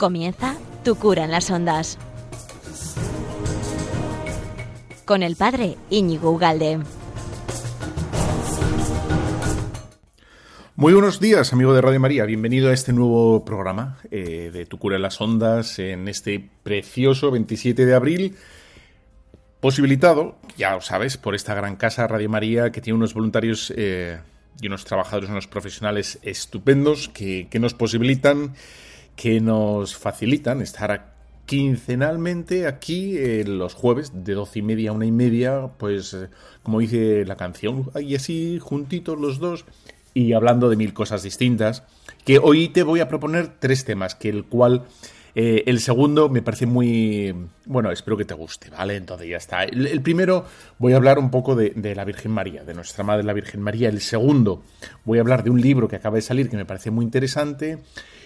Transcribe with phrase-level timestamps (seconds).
[0.00, 1.98] Comienza Tu cura en las ondas.
[5.04, 6.80] Con el padre Íñigo Ugalde.
[10.74, 12.24] Muy buenos días, amigo de Radio María.
[12.24, 17.30] Bienvenido a este nuevo programa eh, de Tu cura en las ondas en este precioso
[17.30, 18.36] 27 de abril.
[19.60, 24.18] Posibilitado, ya lo sabes, por esta gran casa Radio María que tiene unos voluntarios eh,
[24.62, 28.54] y unos trabajadores, unos profesionales estupendos que, que nos posibilitan
[29.16, 31.10] que nos facilitan estar
[31.50, 36.28] quincenalmente aquí eh, los jueves de doce y media a una y media, pues eh,
[36.62, 39.64] como dice la canción, y así juntitos los dos
[40.14, 41.82] y hablando de mil cosas distintas,
[42.24, 44.84] que hoy te voy a proponer tres temas, que el cual...
[45.32, 47.32] Eh, el segundo me parece muy...
[47.64, 48.96] Bueno, espero que te guste, ¿vale?
[48.96, 49.62] Entonces ya está.
[49.62, 50.44] El, primero
[50.78, 53.60] voy a hablar un poco de, de, la Virgen María, de nuestra Madre la Virgen
[53.60, 53.88] María.
[53.88, 54.64] El segundo
[55.04, 57.78] voy a hablar de un libro que acaba de salir que me parece muy interesante.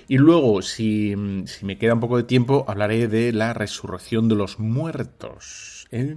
[0.09, 4.59] Y luego, si, me queda un poco de tiempo, hablaré de la resurrección de los
[4.59, 5.87] muertos.
[5.91, 6.17] ¿eh?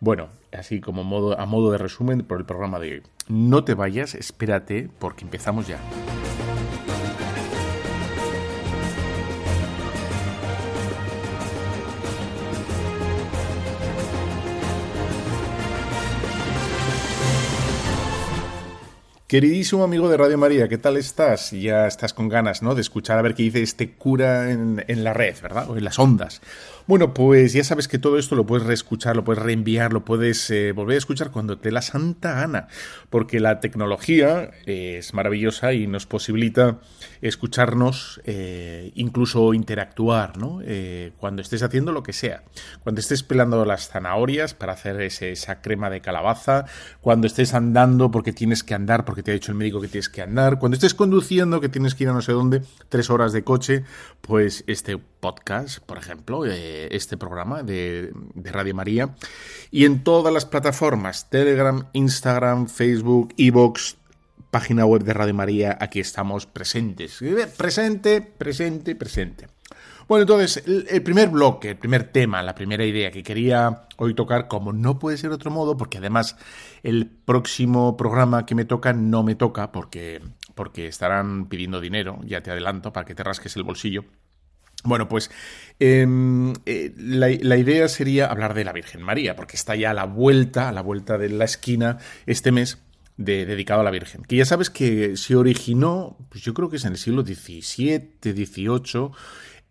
[0.00, 1.02] Bueno, así como
[1.36, 3.02] a modo de resumen por el programa de hoy.
[3.28, 5.78] No te vayas, espérate, porque empezamos ya.
[19.28, 21.50] Queridísimo amigo de Radio María, ¿qué tal estás?
[21.50, 22.74] Ya estás con ganas, ¿no?
[22.74, 25.68] De escuchar a ver qué dice este cura en, en la red, ¿verdad?
[25.68, 26.40] O en las ondas.
[26.88, 30.48] Bueno, pues ya sabes que todo esto lo puedes reescuchar, lo puedes reenviar, lo puedes
[30.48, 32.68] eh, volver a escuchar cuando te la santa gana,
[33.10, 36.78] porque la tecnología es maravillosa y nos posibilita
[37.20, 40.60] escucharnos, eh, incluso interactuar, ¿no?
[40.64, 42.44] Eh, cuando estés haciendo lo que sea,
[42.82, 46.64] cuando estés pelando las zanahorias para hacer esa crema de calabaza,
[47.02, 50.08] cuando estés andando porque tienes que andar, porque te ha dicho el médico que tienes
[50.08, 53.32] que andar, cuando estés conduciendo que tienes que ir a no sé dónde, tres horas
[53.32, 53.84] de coche,
[54.20, 59.14] pues este podcast, por ejemplo, este programa de, Radio María.
[59.70, 63.96] Y en todas las plataformas, Telegram, Instagram, Facebook, Evox,
[64.50, 67.18] página web de Radio María, aquí estamos presentes.
[67.56, 69.57] Presente, presente, presente.
[70.08, 74.48] Bueno, entonces, el, primer bloque, el primer tema, la primera idea que quería hoy tocar,
[74.48, 76.36] como no puede ser otro modo, porque además
[76.82, 80.22] el próximo programa que me toca no me toca, porque,
[80.54, 84.06] porque estarán pidiendo dinero, ya te adelanto, para que te rasques el bolsillo.
[84.82, 85.30] Bueno, pues
[85.78, 90.04] em, eh, la, idea sería hablar de la Virgen María, porque está ya a la
[90.04, 92.78] vuelta, a la vuelta de la esquina este mes
[93.18, 94.22] de, dedicado a la Virgen.
[94.22, 98.12] Que ya sabes que se originó, pues yo creo que es en el siglo XVII,
[98.22, 99.10] XVIII,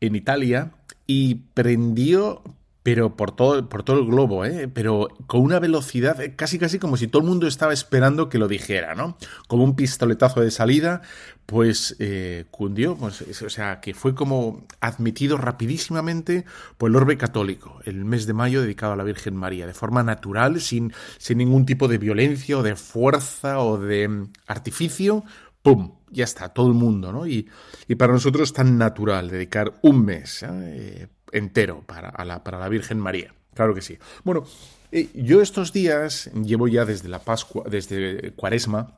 [0.02, 0.72] en Italia,
[1.06, 2.44] y prendió
[2.88, 4.70] pero por todo, por todo el globo, ¿eh?
[4.74, 8.38] pero con una velocidad eh, casi casi como si todo el mundo estaba esperando que
[8.38, 9.18] lo dijera, ¿no?
[9.50, 11.02] Como un pistoletazo de salida,
[11.46, 16.46] pues eh, cundió, pues, o sea, que fue como admitido rapidísimamente
[16.78, 20.02] por el orbe católico, el mes de mayo dedicado a la Virgen María, de forma
[20.02, 25.26] natural, sin, sin ningún tipo de violencia o de fuerza o de mm, artificio,
[25.68, 25.92] ¡pum!
[26.10, 27.28] Ya está, todo el mundo, ¿no?
[27.28, 27.50] Y,
[27.90, 31.10] y para nosotros es tan natural dedicar un mes ¿eh?
[31.34, 33.34] entero para, la, para la Virgen María.
[33.54, 33.98] Claro que sí.
[34.24, 34.46] Bueno,
[34.94, 38.98] eh, yo estos días llevo ya desde la Pascua, desde Cuaresma,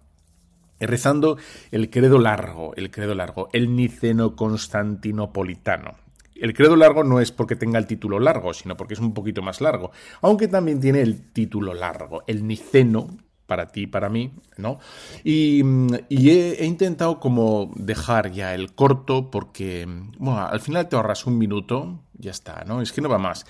[0.79, 1.37] rezando
[1.71, 5.95] el credo largo, el credo largo, el niceno constantinopolitano.
[6.35, 9.41] El credo largo no es porque tenga el título largo, sino porque es un poquito
[9.41, 9.89] más largo,
[10.21, 13.07] aunque también tiene el título largo, el niceno
[13.49, 14.79] para ti, para mí, ¿no?
[15.23, 15.61] Y,
[16.09, 19.85] he, intentado como dejar ya el corto porque,
[20.19, 22.81] bueno, al final te ahorras un minuto, ya está, ¿no?
[22.81, 23.47] Es que no va más.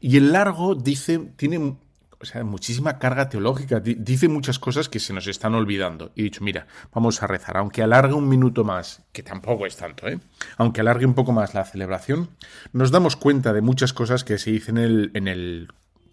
[0.00, 1.76] Y el largo dice, tiene
[2.18, 6.12] o sea, muchísima carga teológica, dice muchas cosas que se nos están olvidando.
[6.14, 9.76] Y he dicho, mira, vamos a rezar, aunque alargue un minuto más, que tampoco es
[9.76, 10.18] tanto, ¿eh?
[10.56, 12.30] Aunque alargue un poco más la celebración,
[12.72, 15.68] nos damos cuenta de muchas cosas que se dicen en el, en el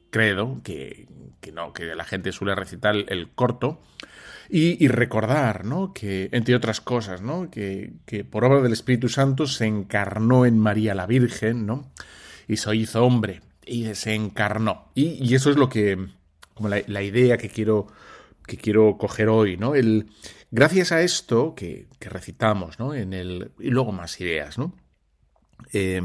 [0.09, 1.07] credo, que,
[1.41, 3.81] que no, que la gente suele recitar el, corto,
[4.49, 5.93] y, recordar, ¿no?
[5.93, 7.51] Que, entre otras cosas, ¿no?
[7.51, 11.91] Que, que, por obra del Espíritu Santo se encarnó en María la Virgen, ¿no?
[12.47, 14.91] Y se hizo hombre, y se encarnó.
[14.95, 16.07] Y, eso es lo que,
[16.55, 17.87] como la, idea que quiero,
[18.47, 19.75] que quiero coger hoy, ¿no?
[19.75, 20.07] El,
[20.49, 22.95] gracias a esto que, que recitamos, ¿no?
[22.95, 24.73] En el, y luego más ideas, ¿no?
[25.73, 26.01] Eh,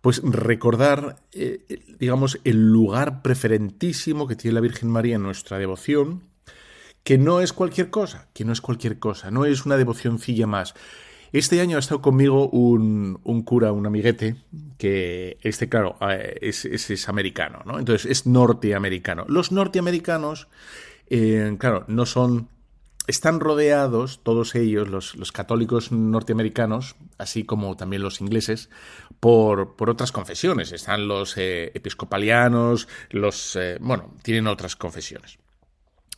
[0.00, 6.22] pues recordar, eh, digamos, el lugar preferentísimo que tiene la Virgen María en nuestra devoción,
[7.02, 10.74] que no es cualquier cosa, que no es cualquier cosa, no es una devocioncilla más.
[11.32, 14.36] Este año ha estado conmigo un, cura, un amiguete,
[14.78, 17.78] que este, claro, eh, es, es, americano, ¿no?
[17.78, 19.26] Entonces es norteamericano.
[19.28, 20.48] Los norteamericanos,
[21.08, 22.48] eh, claro, no son
[23.08, 28.68] están rodeados, todos ellos, los, católicos norteamericanos, así como también los ingleses,
[29.18, 30.72] por, otras confesiones.
[30.72, 33.56] Están los eh, episcopalianos, los...
[33.56, 35.38] Eh, bueno, tienen otras confesiones.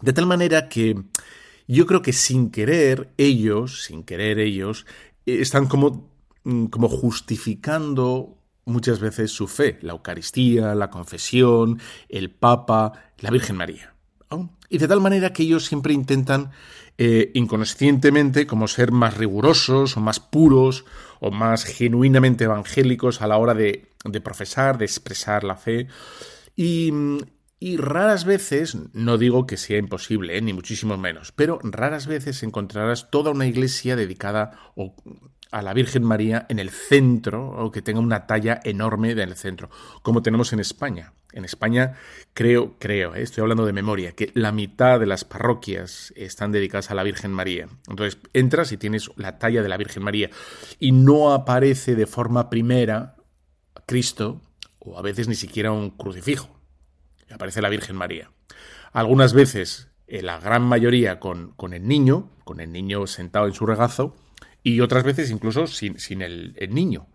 [0.02, 1.00] De tal manera que
[1.68, 4.84] yo creo que sin querer ellos, sin querer ellos,
[5.26, 6.10] eh, están como,
[6.42, 13.56] mm, como justificando muchas veces su fe, la Eucaristía, la confesión, el Papa, la Virgen
[13.56, 13.94] María.
[14.70, 16.52] Y de tal manera que ellos siempre intentan
[16.96, 20.84] eh, inconscientemente como ser más rigurosos o más puros
[21.18, 23.88] o más genuinamente evangélicos a la hora de,
[24.22, 25.88] profesar, de expresar la fe.
[26.54, 26.92] Y,
[27.78, 33.10] raras veces, no digo que sea imposible, eh, ni muchísimo menos, pero raras veces encontrarás
[33.10, 34.72] toda una iglesia dedicada
[35.50, 39.36] a la Virgen María en el centro, o que tenga una talla enorme en el
[39.36, 39.68] centro,
[40.02, 41.12] como tenemos en España.
[41.32, 41.94] En España,
[42.34, 46.90] creo, creo, eh, estoy hablando de memoria, que la mitad de las parroquias están dedicadas
[46.90, 47.68] a la Virgen María.
[47.88, 50.30] Entonces, entras y tienes la talla de la Virgen María
[50.78, 53.16] y no aparece de forma primera
[53.86, 54.40] Cristo,
[54.78, 56.48] o a veces ni siquiera un crucifijo.
[57.30, 58.30] Aparece la Virgen María.
[58.92, 63.54] Algunas veces, en la gran mayoría, con, con el niño, con el niño sentado en
[63.54, 64.16] su regazo,
[64.62, 67.06] y otras veces incluso sin, sin el, el, niño.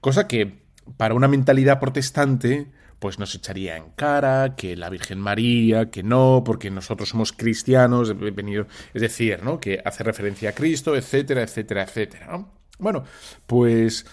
[0.00, 0.64] Cosa que
[0.96, 6.42] para una mentalidad protestante pues nos echaría en cara que la Virgen María, que no,
[6.42, 9.60] porque nosotros somos cristianos, venido, es decir, ¿no?
[9.60, 12.46] que hace referencia a Cristo, etcétera, etcétera, etcétera.
[12.78, 13.04] Bueno,
[13.46, 14.06] pues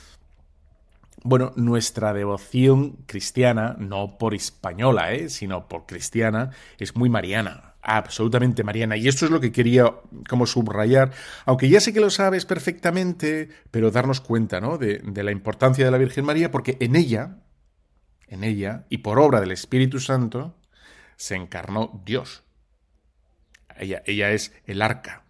[1.23, 5.29] bueno, nuestra devoción cristiana, no por española, ¿eh?
[5.29, 8.97] sino por cristiana, es muy mariana, absolutamente mariana.
[8.97, 9.93] Y esto es lo que quería
[10.29, 11.11] como subrayar,
[11.45, 14.77] aunque ya sé que lo sabes perfectamente, pero darnos cuenta ¿no?
[14.77, 17.37] de, la importancia de la Virgen María, porque en ella,
[18.27, 20.57] en ella, y por obra del Espíritu Santo,
[21.15, 22.43] se encarnó Dios.
[23.77, 25.23] Ella, ella es el arca,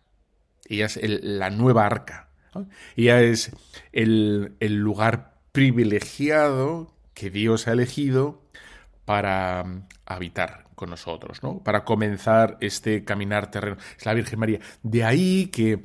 [0.66, 2.32] ella es la nueva arca,
[2.96, 3.52] ella es
[3.92, 8.42] el, lugar privilegiado que Dios ha elegido
[9.06, 11.60] para habitar con nosotros, ¿no?
[11.60, 13.78] Para comenzar este caminar terreno.
[14.00, 14.60] Es la Virgen María.
[14.82, 15.84] De ahí que,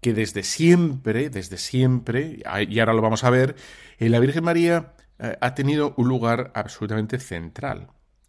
[0.00, 2.38] que desde siempre, desde siempre,
[2.68, 3.56] y ahora lo vamos a ver,
[3.98, 7.88] eh, la Virgen María eh, ha tenido un lugar absolutamente central.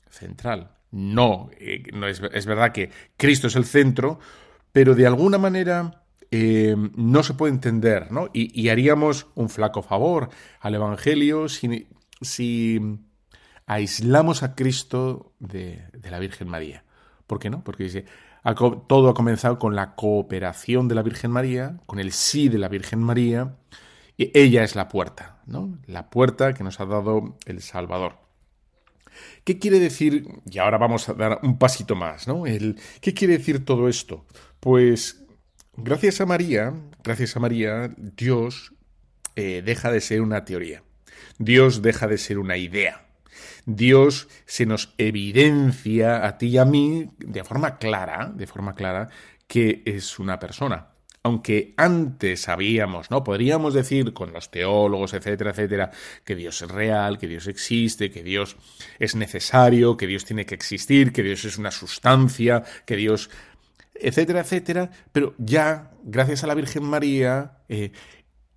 [0.09, 0.71] Central.
[0.89, 4.19] No, eh, no es, verdad que Cristo es el centro,
[4.71, 8.27] pero de alguna manera no se puede entender, ¿no?
[8.33, 10.29] Y, haríamos un flaco favor
[10.59, 11.87] al Evangelio si,
[12.19, 12.81] si
[13.67, 16.83] aislamos a Cristo de, la Virgen María.
[17.27, 17.63] ¿Por qué no?
[17.63, 18.05] Porque dice,
[18.87, 22.69] todo ha comenzado con la cooperación de la Virgen María, con el sí de la
[22.69, 23.57] Virgen María,
[24.15, 25.77] y ella es la puerta, ¿no?
[25.85, 28.15] La puerta que nos ha dado el Salvador.
[29.43, 30.25] ¿Qué quiere decir?
[30.49, 32.43] Y ahora vamos a dar un pasito más, ¿no?
[33.01, 34.25] ¿Qué quiere decir todo esto?
[34.59, 35.25] Pues
[35.75, 36.73] gracias a María,
[37.03, 38.73] gracias a María, Dios
[39.35, 40.83] eh, deja de ser una teoría.
[41.37, 43.06] Dios deja de ser una idea.
[43.67, 49.09] Dios se nos evidencia a ti y a mí de forma clara, de forma clara,
[49.45, 50.87] que es una persona.
[51.21, 53.25] Aunque antes sabíamos, ¿no?
[53.25, 55.91] Podríamos decir con los teólogos, etcétera, etcétera,
[56.23, 58.55] que Dios es real, que Dios existe, que Dios
[58.99, 63.29] es necesario, que Dios tiene que existir, que Dios es una sustancia, que Dios,
[63.95, 67.91] etcétera, etcétera, pero ya, gracias a la Virgen María, eh,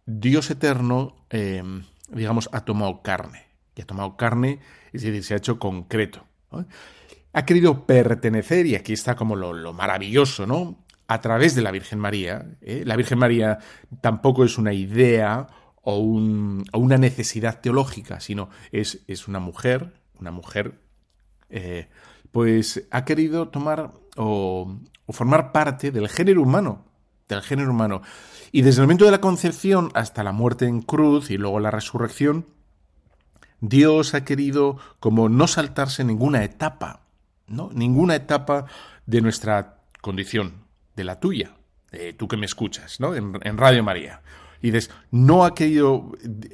[0.06, 1.64] Dios eterno, eh,
[2.10, 3.49] digamos, ha tomado carne,
[3.82, 4.60] ha tomado carne,
[4.92, 6.24] es decir, se ha hecho concreto.
[7.32, 10.84] Ha querido pertenecer, y aquí está como lo, lo maravilloso, ¿no?
[11.10, 12.46] a través de la Virgen María.
[12.60, 12.84] ¿eh?
[12.86, 13.58] La Virgen María
[14.00, 15.48] tampoco es una idea
[15.82, 20.80] o, una necesidad teológica, sino es, es una mujer, una mujer,
[21.48, 21.88] eh,
[22.30, 26.84] pues ha querido tomar o, formar parte del género humano,
[27.28, 28.02] del género humano.
[28.52, 31.72] Y desde el momento de la concepción hasta la muerte en cruz y luego la
[31.72, 32.46] resurrección,
[33.60, 37.02] Dios ha querido como no saltarse ninguna etapa,
[37.46, 37.70] ¿no?
[37.72, 38.66] Ninguna etapa
[39.06, 40.64] de nuestra condición
[40.96, 41.56] de la tuya,
[42.16, 43.14] tú que me escuchas, ¿no?
[43.14, 44.22] En, Radio María.
[44.62, 46.12] Y dices, no ha querido,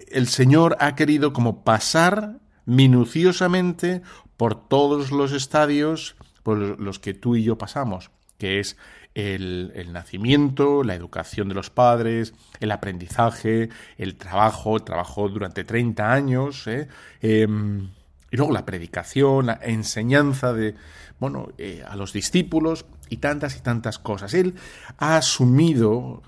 [0.08, 4.02] el Señor ha querido como pasar minuciosamente
[4.36, 8.76] por todos los estadios por los que tú y yo pasamos, que es
[9.16, 16.12] el, nacimiento, la educación de los padres, el aprendizaje, el trabajo, el trabajo durante 30
[16.12, 16.86] años, ¿eh?
[17.22, 17.88] Em,
[18.30, 20.74] y luego la predicación, la enseñanza de,
[21.18, 24.34] bueno, eh, a los discípulos y tantas y tantas cosas.
[24.34, 24.54] Él
[24.98, 26.22] ha asumido,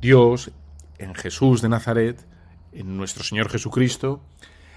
[0.00, 0.50] Dios,
[0.98, 2.26] en Jesús de Nazaret,
[2.72, 4.20] en nuestro Señor Jesucristo,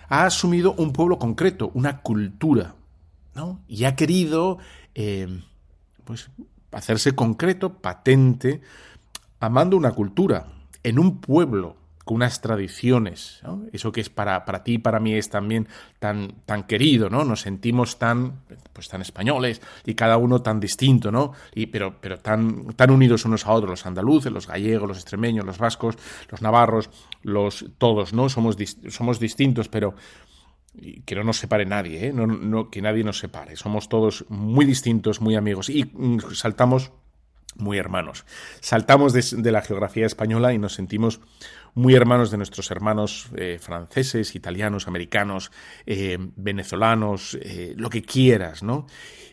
[0.08, 2.76] ha asumido un pueblo concreto, una cultura,
[3.36, 3.62] ¿no?
[3.68, 4.60] Y ha querido,
[4.96, 5.42] eh,
[6.06, 6.30] pues,
[6.72, 8.62] hacerse concreto, patente,
[9.40, 10.48] amando una cultura,
[10.84, 15.14] en un pueblo, con unas tradiciones, eso que es para, para ti y para mí
[15.14, 15.68] es también
[16.00, 17.24] tan, tan querido, ¿no?
[17.24, 18.42] Nos sentimos tan,
[18.74, 21.34] pues tan españoles y cada uno tan distinto, ¿no?
[21.54, 25.46] Y, pero pero tan, tan unidos unos a otros, los andaluces, los gallegos, los extremeños,
[25.46, 25.96] los vascos,
[26.30, 26.90] los navarros,
[27.22, 28.30] los todos, ¿no?
[28.30, 28.58] Somos,
[28.90, 29.94] somos distintos, pero
[31.06, 32.14] que no nos separe nadie, ¿eh?
[32.72, 33.56] que nadie nos separe.
[33.56, 36.92] Somos todos muy distintos, muy amigos y mm, saltamos
[37.58, 38.26] muy hermanos.
[38.62, 41.20] Saltamos de, la geografía española y nos sentimos
[41.74, 45.52] muy hermanos de nuestros hermanos eh, franceses, italianos, americanos,
[45.86, 48.88] eh, venezolanos, eh, lo que quieras, ¿no?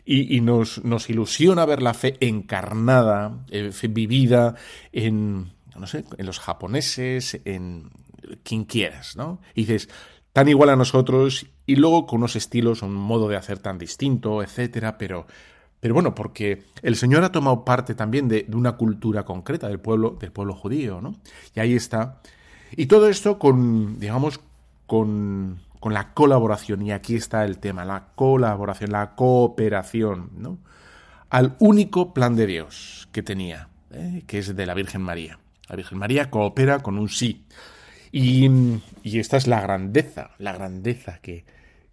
[0.05, 4.55] Y, nos, nos, ilusiona ver la fe encarnada, fe vivida
[4.91, 7.91] en, no sé, en los japoneses, en
[8.41, 9.39] quien quieras, ¿no?
[9.53, 9.87] Y dices,
[10.33, 14.43] tan igual a nosotros y luego con unos estilos, un modo de hacer tan distinto,
[14.43, 15.25] etcétera, pero
[15.79, 20.17] pero bueno, porque el Señor ha tomado parte también de, una cultura concreta del pueblo,
[20.19, 21.15] del pueblo judío, ¿no?
[21.55, 22.21] Y ahí está.
[22.71, 24.41] Y todo esto con, digamos,
[24.85, 30.57] con, con la colaboración, y aquí está el tema, la colaboración, la cooperación, ¿no?
[31.29, 34.23] Al único plan de Dios que tenía, ¿eh?
[34.27, 35.39] que es de la Virgen María.
[35.69, 37.45] La Virgen María coopera con un sí.
[38.11, 38.49] Y,
[39.03, 41.45] esta es la grandeza, la grandeza que,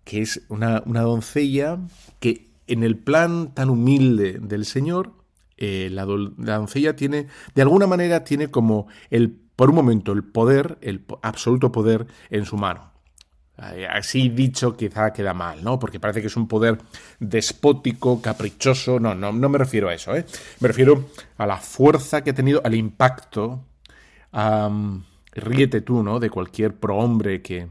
[0.04, 1.78] que es una, una doncella
[2.20, 5.12] que en el plan tan humilde del Señor,
[5.56, 10.78] eh, la, doncella tiene, de alguna manera, tiene como el, por un momento, el poder,
[10.80, 12.92] el absoluto poder en su mano.
[13.72, 15.78] Eh, así dicho quizá queda mal, ¿no?
[15.78, 16.78] Porque parece que es un poder
[17.20, 19.00] despótico, caprichoso.
[19.00, 20.26] No, no, no me refiero a eso, ¿eh?
[20.60, 21.06] Me refiero
[21.38, 23.64] a la fuerza que ha tenido, al impacto.
[25.40, 26.20] Ríete tú, ¿no?
[26.20, 27.68] De cualquier prohombre que,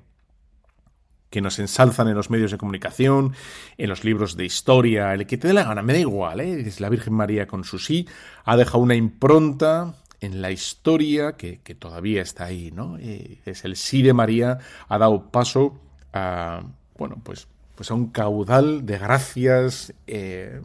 [1.30, 3.34] que nos ensalzan en los medios de comunicación,
[3.78, 6.74] en los libros de historia, el que te dé la gana, me da igual, ¿eh?
[6.80, 8.08] la Virgen María con su sí
[8.46, 12.98] ha dejado una impronta en la historia que, todavía está ahí, ¿no?
[13.00, 15.80] Eh, es el sí de María, ha dado paso
[16.14, 16.64] a,
[16.98, 20.62] bueno, pues pues a un caudal de gracias eh,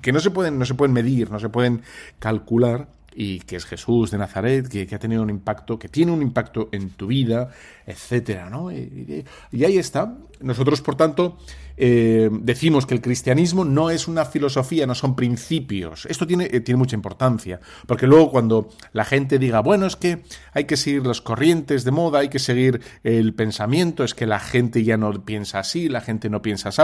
[0.00, 1.82] que no se pueden no se pueden medir no se pueden
[2.20, 6.22] calcular y que es Jesús de Nazaret, que, ha tenido un impacto, que tiene un
[6.22, 7.50] impacto en tu vida,
[7.86, 8.72] etcétera, ¿no?
[8.72, 9.24] Y,
[9.64, 10.16] ahí está.
[10.40, 11.38] Nosotros, por tanto,
[11.76, 16.06] eh, decimos que el cristianismo no es una filosofía, no son principios.
[16.06, 20.22] Esto tiene, eh, tiene mucha importancia, porque luego cuando la gente diga, bueno, es que
[20.52, 24.40] hay que seguir las corrientes de moda, hay que seguir el pensamiento, es que la
[24.40, 26.82] gente ya no piensa así, la gente no piensa así,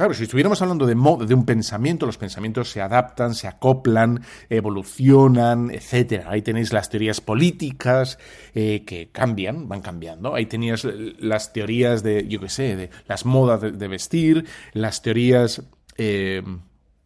[0.00, 5.70] Claro, si estuviéramos hablando de, de un pensamiento, los pensamientos se adaptan, se acoplan, evolucionan,
[5.70, 6.24] etc.
[6.26, 8.18] Ahí tenéis las teorías políticas
[8.54, 10.34] eh, que cambian, van cambiando.
[10.34, 10.86] Ahí tenías
[11.18, 15.64] las teorías de, yo qué sé, de las modas de, vestir, las teorías...
[15.98, 16.42] Eh,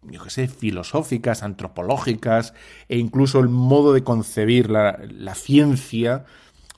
[0.02, 2.54] yo qué sé, filosóficas, antropológicas,
[2.88, 6.26] e incluso el modo de concebir la, la ciencia,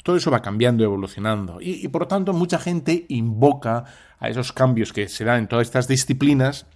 [0.02, 1.61] todo eso va cambiando, evolucionando.
[1.61, 3.85] Y, y, por lo tanto, mucha gente invoca
[4.18, 6.66] a esos cambios que se dan en todas estas disciplinas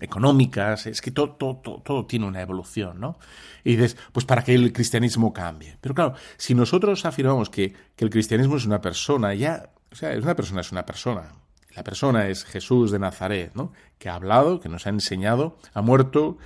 [0.00, 3.18] económicas, es que todo, todo, todo, tiene una evolución, ¿no?
[3.64, 5.76] Y dices, pues para que el cristianismo cambie.
[5.80, 10.12] Pero claro, si nosotros afirmamos que, que el cristianismo es una persona, ya, o sea,
[10.12, 11.32] es una persona, es una persona.
[11.74, 13.72] La persona es Jesús de Nazaret, ¿no?
[13.98, 16.38] Que ha hablado, que nos ha enseñado, ha muerto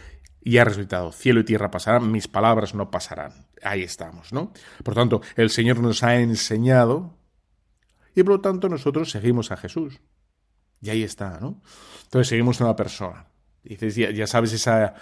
[0.43, 1.13] y ha resucitado.
[1.13, 3.47] Cielo y tierra pasarán, mis palabras no pasarán.
[3.63, 4.53] Ahí estamos, ¿no?
[4.83, 7.17] Por tanto, el Señor nos ha enseñado
[8.15, 10.01] y por lo tanto nosotros seguimos a Jesús.
[10.83, 11.63] Y ahí está, ¿no?
[12.03, 13.27] Entonces seguimos a una persona.
[13.63, 14.95] Dices, ya, sabes esa,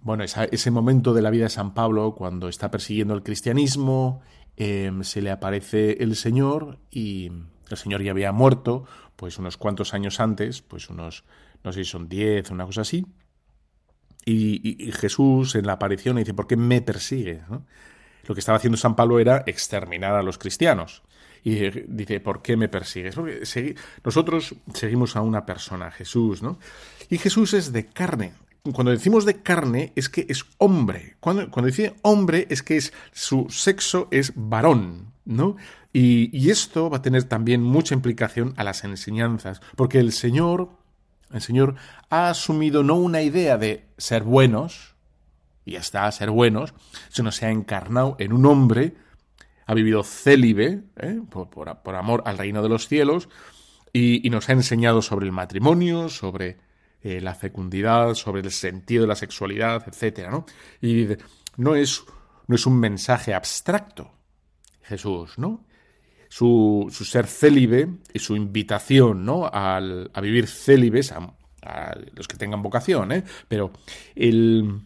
[0.00, 4.22] bueno, ese momento de la vida de San Pablo cuando está persiguiendo el cristianismo,
[4.56, 7.30] em, se le aparece el Señor y
[7.70, 8.86] el Señor ya había muerto,
[9.16, 11.24] pues unos cuantos años antes, pues unos,
[11.62, 13.04] no sé si son diez, una cosa así.
[14.24, 17.42] Y, Jesús en la aparición dice, ¿por qué me persigue?
[18.26, 21.04] Lo que estaba haciendo San Pablo era exterminar a los cristianos.
[21.46, 23.14] Y dice, ¿por qué me persigues?
[24.02, 26.58] Nosotros seguimos a una persona, Jesús, ¿no?
[27.08, 28.32] Y Jesús es de carne.
[28.72, 31.14] Cuando decimos de carne es que es hombre.
[31.20, 35.54] Cuando, cuando dice hombre es que es, su sexo es varón, ¿no?
[35.92, 40.70] Y, y esto va a tener también mucha implicación a las enseñanzas, porque el Señor,
[41.32, 41.76] el Señor
[42.10, 44.96] ha asumido no una idea de ser buenos,
[45.64, 46.74] y ya está, ser buenos,
[47.08, 48.96] sino se ha encarnado en un hombre
[49.66, 51.20] ha vivido célibe, ¿eh?
[51.28, 53.28] por, amor al reino de los cielos,
[53.92, 56.58] y, nos ha enseñado sobre el matrimonio, sobre
[57.02, 60.28] eh, la fecundidad, sobre el sentido de la sexualidad, etc.
[60.80, 61.08] Y
[61.56, 62.04] no es,
[62.46, 64.12] no es un mensaje abstracto,
[64.82, 65.64] Jesús, ¿no?
[66.28, 69.46] Su, ser célibe y su invitación ¿no?
[69.46, 69.80] a
[70.20, 71.34] vivir célibes, a,
[72.14, 73.24] los que tengan vocación, ¿eh?
[73.48, 73.72] pero
[74.14, 74.80] el,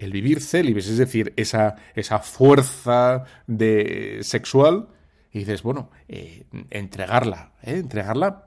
[0.00, 4.88] el vivir célibes, es decir, esa, esa fuerza de, sexual,
[5.30, 7.78] y dices, bueno, eh, entregarla, ¿eh?
[7.78, 8.46] entregarla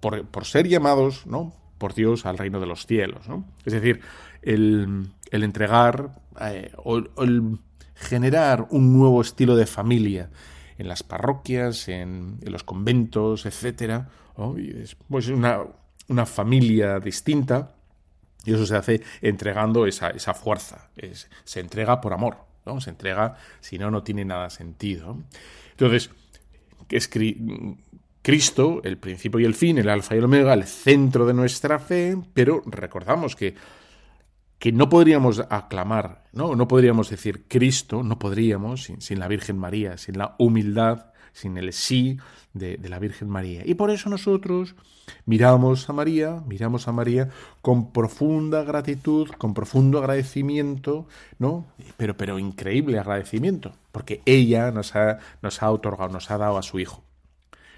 [0.00, 1.54] por, por, ser llamados, ¿no?
[1.76, 3.44] Por Dios al reino de los cielos, ¿no?
[3.66, 4.00] Es decir,
[4.40, 7.58] el, el entregar eh, o el
[7.94, 10.30] generar un nuevo estilo de familia
[10.78, 14.08] en las parroquias, en, los conventos, etcétera,
[15.08, 15.60] pues una,
[16.08, 17.74] una familia distinta
[18.44, 20.90] y eso se hace entregando esa, esa fuerza.
[21.44, 22.80] se entrega por amor, ¿no?
[22.80, 25.18] Se entrega, si no, no tiene nada sentido.
[25.72, 26.10] Entonces,
[26.90, 27.10] es
[28.22, 31.78] Cristo, el principio y el fin, el alfa y el omega, el centro de nuestra
[31.78, 33.54] fe, pero recordamos que,
[34.58, 36.54] que no podríamos aclamar, ¿no?
[36.54, 41.58] No podríamos decir Cristo, no podríamos sin, sin la Virgen María, sin la humildad, sin
[41.58, 42.18] el sí
[42.54, 43.62] de, la Virgen María.
[43.66, 44.74] Y por eso nosotros
[45.26, 47.28] miramos a María, miramos a María
[47.60, 51.06] con profunda gratitud, con profundo agradecimiento,
[51.38, 51.66] ¿no?
[51.96, 56.62] Pero, pero increíble agradecimiento, porque ella nos ha, nos ha otorgado, nos ha dado a
[56.62, 57.04] su Hijo.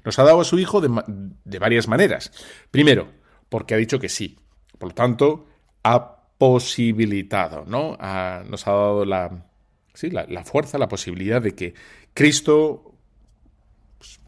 [0.04, 2.30] Nos ha dado a su Hijo de, varias maneras.
[2.70, 3.08] Primero,
[3.48, 4.38] porque ha dicho que sí.
[4.78, 5.46] Por lo tanto,
[5.82, 7.96] ha posibilitado, ¿no?
[7.96, 9.46] nos ha dado la,
[9.94, 11.72] sí, la, la, fuerza, la posibilidad de que
[12.12, 12.95] Cristo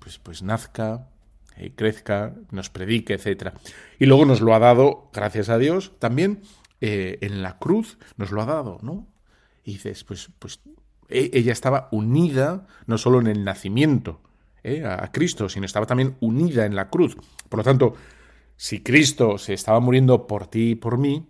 [0.09, 1.11] pues, pues, nazca,
[1.59, 3.53] eh, crezca, nos predique, etc.
[3.99, 6.41] Y luego nos lo ha dado, gracias a Dios, también
[6.81, 9.07] eh, en la cruz nos lo ha dado, ¿no?
[9.65, 10.61] Y dices, pues, pues
[11.11, 14.23] e, ella estaba unida no solo en el nacimiento
[14.65, 17.15] eh, a Cristo, sino estaba también unida en la cruz.
[17.51, 17.95] Por lo tanto,
[18.57, 21.29] si Cristo se estaba muriendo por ti y por mí,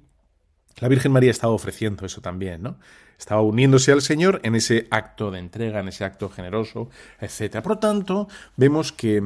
[0.79, 2.79] la Virgen María estaba ofreciendo eso también, ¿no?
[3.19, 6.89] Estaba uniéndose al Señor en ese acto de entrega, en ese acto generoso,
[7.21, 7.61] etc.
[7.63, 9.21] Por lo tanto, vemos que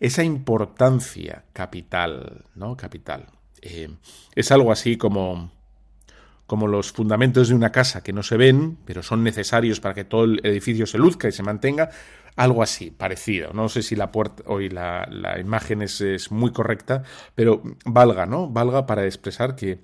[0.00, 2.76] esa importancia capital, ¿no?
[2.76, 3.26] Capital.
[3.62, 3.88] Eh,
[4.34, 5.52] es algo así como,
[6.46, 10.04] como los fundamentos de una casa que no se ven, pero son necesarios para que
[10.04, 11.90] todo el edificio se luzca y se mantenga.
[12.34, 13.52] Algo así, parecido.
[13.52, 17.04] No sé si la puerta hoy la, la imagen es, es muy correcta,
[17.36, 18.48] pero valga, ¿no?
[18.48, 19.78] Valga para expresar que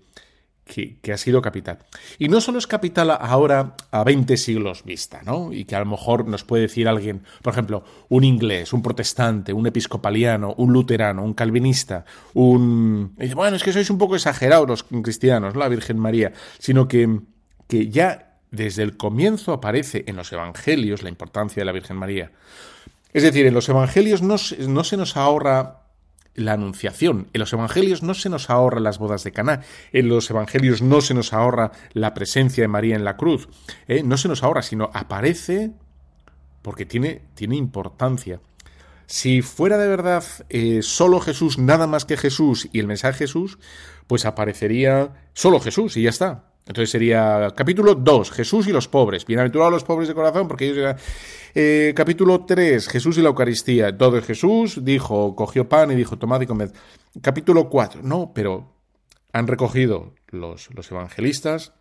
[0.72, 1.78] que, ha sido capital.
[2.18, 5.52] Y no solo es capital ahora a 20 siglos vista, ¿no?
[5.52, 9.52] Y que a lo mejor nos puede decir alguien, por ejemplo, un inglés, un protestante,
[9.52, 13.14] un episcopaliano, un luterano, un calvinista, un...
[13.18, 17.20] dice, bueno, es que sois un poco exagerados los cristianos, la Virgen María, sino que,
[17.68, 22.32] que ya desde el comienzo aparece en los evangelios la importancia de la Virgen María.
[23.12, 24.36] Es decir, en los evangelios no,
[24.68, 25.81] no se nos ahorra
[26.34, 27.28] la anunciación.
[27.32, 31.00] En los evangelios no se nos ahorra las bodas de Caná, en los evangelios no
[31.00, 33.48] se nos ahorra la presencia de María en la cruz,
[33.88, 34.02] ¿eh?
[34.02, 35.72] no se nos ahorra, sino aparece
[36.62, 38.40] porque tiene, tiene importancia.
[39.06, 43.18] Si fuera de verdad eh, solo Jesús, nada más que Jesús y el mensaje de
[43.18, 43.58] Jesús,
[44.06, 46.51] pues aparecería solo Jesús y ya está.
[46.66, 49.26] Entonces sería capítulo 2, Jesús y los pobres.
[49.26, 50.96] Bienaventurados los pobres de corazón, porque ellos eran...
[51.54, 53.96] Eh, capítulo 3, Jesús y la Eucaristía.
[53.96, 56.70] Todo es Jesús, dijo, cogió pan y dijo, tomad y comed.
[57.20, 58.74] Capítulo 4, no, pero
[59.32, 61.74] han recogido los, los evangelistas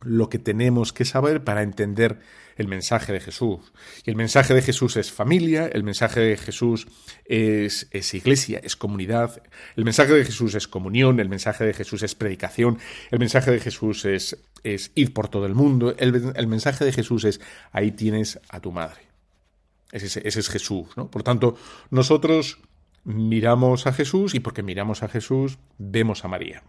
[0.00, 2.20] lo que tenemos que saber para entender
[2.56, 3.60] el mensaje de Jesús.
[4.04, 6.88] Y el mensaje de Jesús es familia, el mensaje de Jesús
[7.24, 9.42] es, es, iglesia, es comunidad,
[9.76, 12.78] el mensaje de Jesús es comunión, el mensaje de Jesús es predicación,
[13.10, 16.92] el mensaje de Jesús es, es ir por todo el mundo, el, el, mensaje de
[16.92, 19.02] Jesús es ahí tienes a tu madre.
[19.92, 21.10] Ese, es Jesús, ¿no?
[21.10, 21.56] Por tanto,
[21.90, 22.58] nosotros
[23.04, 26.62] miramos a Jesús y porque miramos a Jesús vemos a María.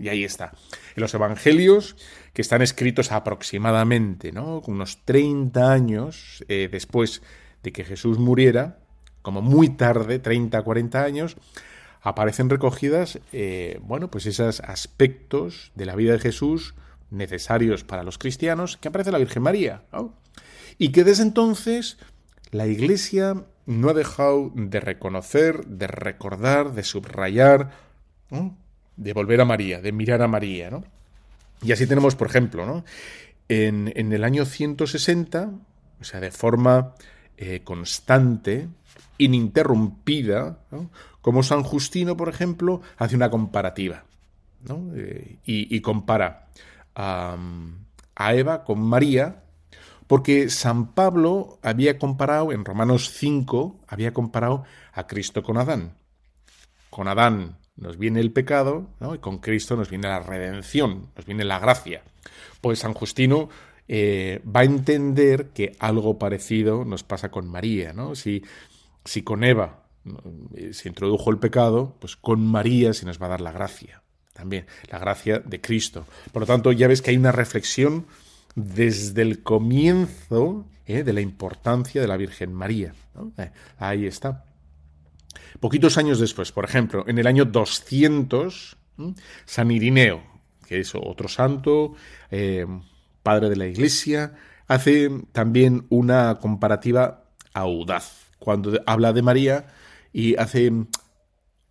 [0.00, 0.52] Y ahí está.
[0.94, 1.96] En los evangelios,
[2.32, 4.62] que están escritos aproximadamente, ¿no?
[4.66, 7.22] Unos 30 años eh, después
[7.62, 8.78] de que Jesús muriera,
[9.22, 11.36] como muy tarde, 30, 40 años,
[12.02, 16.74] aparecen recogidas, eh, bueno, pues esos aspectos de la vida de Jesús
[17.10, 19.82] necesarios para los cristianos, que aparece la Virgen María,
[20.78, 21.98] Y que desde entonces
[22.52, 27.72] la Iglesia no ha dejado de reconocer, de recordar, de subrayar,
[29.00, 30.84] de volver a María, de mirar a María, ¿no?
[31.62, 32.84] Y así tenemos, por ejemplo, ¿no?
[33.48, 35.50] En, en el año 160,
[36.00, 36.94] o sea, de forma
[37.38, 38.68] eh, constante,
[39.16, 40.58] ininterrumpida,
[41.22, 44.04] como San Justino, por ejemplo, hace una comparativa,
[44.68, 44.90] ¿no?
[44.94, 46.48] Eh, y, y, compara
[46.94, 47.36] a,
[48.16, 49.44] a Eva con María,
[50.06, 55.94] porque San Pablo había comparado, en Romanos 5, había comparado a Cristo con Adán.
[56.90, 59.14] Con Adán nos viene el pecado, ¿no?
[59.14, 62.02] y con Cristo nos viene la redención, nos viene la gracia.
[62.60, 63.48] Pues San Justino
[63.88, 68.14] eh, va a entender que algo parecido nos pasa con María, ¿no?
[68.14, 68.44] Si,
[69.04, 69.84] si con Eva
[70.54, 74.02] eh, se introdujo el pecado, pues con María se nos va a dar la gracia,
[74.32, 76.06] también, la gracia de Cristo.
[76.32, 78.06] Por lo tanto, ya ves que hay una reflexión
[78.54, 81.02] desde el comienzo ¿eh?
[81.02, 82.94] de la importancia de la Virgen María.
[83.78, 84.44] Ahí está.
[85.60, 88.76] Poquitos años después, por ejemplo, en el año 200,
[89.44, 90.22] San Irineo,
[90.66, 91.94] que es otro santo,
[92.30, 92.66] eh,
[93.22, 94.34] padre de la Iglesia,
[94.68, 99.66] hace también una comparativa audaz cuando habla de María
[100.12, 100.72] y hace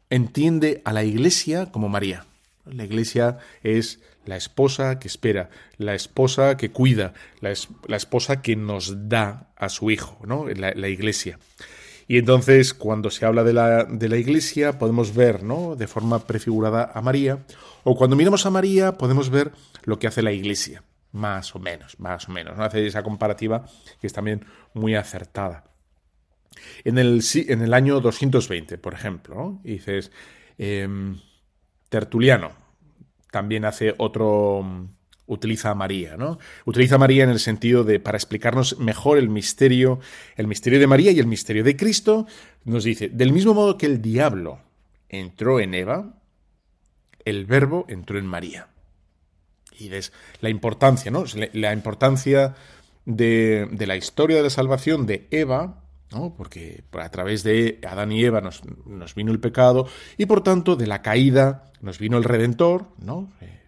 [0.10, 2.26] entiende a la Iglesia como María.
[2.65, 7.52] La Iglesia es la esposa que espera, la esposa que cuida, la,
[7.95, 10.48] esposa que nos da a su hijo, ¿no?
[10.48, 11.39] La, la, Iglesia.
[12.10, 15.76] Y entonces, cuando se habla de la, de la Iglesia, podemos ver, ¿no?
[15.76, 17.45] De forma prefigurada a María,
[17.84, 19.52] o cuando miramos a María, podemos ver
[19.84, 22.58] lo que hace la Iglesia, más o menos, más o menos.
[22.58, 22.63] ¿no?
[22.63, 23.63] Hace esa comparativa
[24.02, 24.43] que es también
[24.74, 25.65] muy acertada.
[26.84, 30.12] En el, en el año 220, por ejemplo, dices,
[30.58, 31.19] em,
[31.89, 32.54] Tertuliano
[33.30, 34.89] también hace otro,
[35.30, 36.38] utiliza a María, ¿no?
[36.65, 40.00] Utiliza a María en el sentido de, para explicarnos mejor el misterio,
[40.36, 42.28] el misterio de María y el misterio de Cristo,
[42.65, 44.60] nos dice, del mismo modo que el diablo
[45.08, 46.13] entró en Eva,
[47.24, 48.68] el verbo entró en María.
[49.78, 50.12] Y ves
[50.42, 51.24] la importancia, ¿no?
[51.54, 52.56] La importancia
[53.06, 56.34] de, de la historia de la salvación de Eva ¿no?
[56.36, 59.88] porque a través de Adán y Eva nos, vino el pecado
[60.18, 63.32] y por tanto de la caída nos vino el Redentor, ¿no?
[63.42, 63.59] Eh,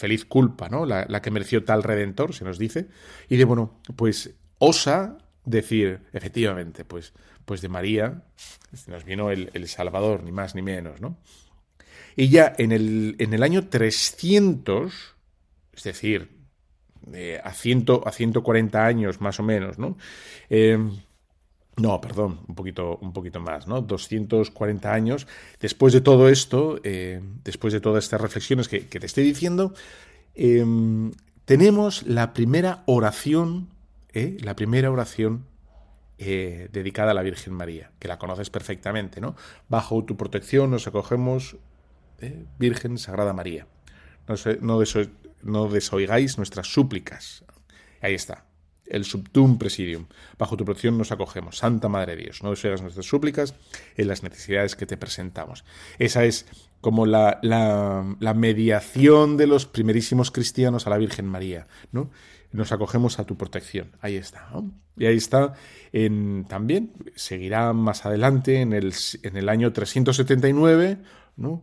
[0.00, 0.86] feliz culpa, ¿no?
[0.86, 2.88] La, que mereció tal Redentor, se nos dice,
[3.28, 7.12] y de, bueno, pues osa decir, efectivamente, pues,
[7.44, 8.22] pues de María
[8.86, 11.18] nos vino el, Salvador, ni más ni menos, ¿no?
[12.16, 14.92] Y ya en el, en el año 300,
[15.74, 16.28] es decir,
[17.12, 19.96] eh, a, ciento, a 140 años más o menos, ¿no?
[20.48, 20.78] Eh,
[21.76, 23.80] no, perdón, un poquito, un poquito más, ¿no?
[23.80, 25.26] 240 años.
[25.60, 29.72] Después de todo esto, eh, después de todas estas reflexiones que, te estoy diciendo,
[30.34, 31.12] em,
[31.44, 33.70] tenemos la primera oración,
[34.12, 34.36] ¿eh?
[34.40, 35.46] la primera oración
[36.18, 39.34] eh, dedicada a la Virgen María, que la conoces perfectamente, ¿no?
[39.68, 41.56] Bajo tu protección nos acogemos,
[42.58, 43.66] Virgen Sagrada María.
[44.60, 47.42] No desoigáis nuestras súplicas.
[48.02, 48.49] Ahí está
[48.90, 50.06] el subtum presidium.
[50.38, 51.58] Bajo tu protección nos acogemos.
[51.58, 53.54] Santa Madre de Dios, no deseas nuestras súplicas
[53.96, 55.64] en las necesidades que te presentamos.
[55.98, 56.46] Esa es
[56.80, 62.10] como la, la, mediación de los primerísimos cristianos a la Virgen María, ¿no?
[62.52, 63.92] Nos acogemos a tu protección.
[64.00, 64.48] Ahí está.
[64.96, 65.54] Y ahí está
[65.92, 70.98] en, también, seguirá más adelante en el, en el año 379,
[71.36, 71.62] ¿no?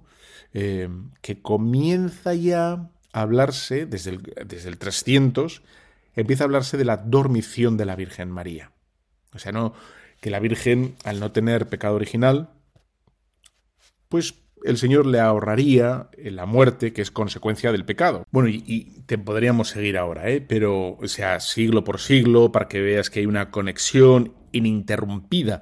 [0.54, 0.88] Eh,
[1.22, 5.62] que comienza ya a hablarse desde el, desde el 300
[6.18, 8.72] empieza a hablarse de la dormición de la Virgen María.
[9.34, 9.74] O sea, no
[10.20, 12.50] que la Virgen, al no tener pecado original,
[14.10, 18.26] pues el Señor le ahorraría la muerte que es consecuencia del pecado.
[18.32, 20.42] Bueno, y, te podríamos seguir ahora, ¿eh?
[20.42, 25.62] pero, o sea, siglo por siglo, para que veas que hay una conexión ininterrumpida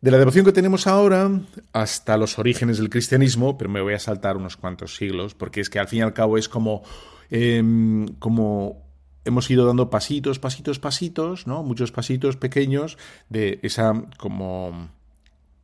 [0.00, 1.30] de la devoción que tenemos ahora
[1.72, 5.70] hasta los orígenes del cristianismo, pero me voy a saltar unos cuantos siglos, porque es
[5.70, 6.82] que al fin y al cabo es como,
[7.30, 8.87] em, como
[9.24, 11.62] hemos ido dando pasitos, pasitos, pasitos, ¿no?
[11.62, 14.88] Muchos pasitos pequeños de esa como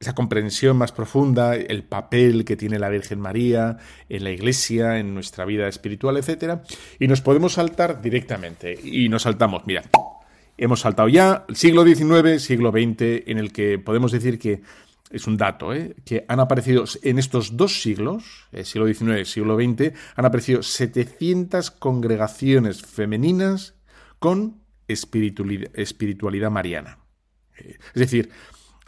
[0.01, 5.15] esa comprensión más profunda, el papel que tiene la Virgen María en la Iglesia, en
[5.15, 6.63] nuestra vida espiritual, etcétera,
[6.99, 9.83] y nos podemos saltar directamente y nos saltamos, mira,
[10.59, 14.63] hemos saltado ya el siglo XIX, siglo XX, en el que podemos decir que
[15.15, 15.95] es un dato, ¿eh?
[16.05, 20.63] que han aparecido en estos dos siglos, el siglo XIX y siglo XX, han aparecido
[20.63, 23.75] 700 congregaciones femeninas
[24.19, 26.99] con espiritualidad, mariana.
[27.59, 28.31] Eh, es decir,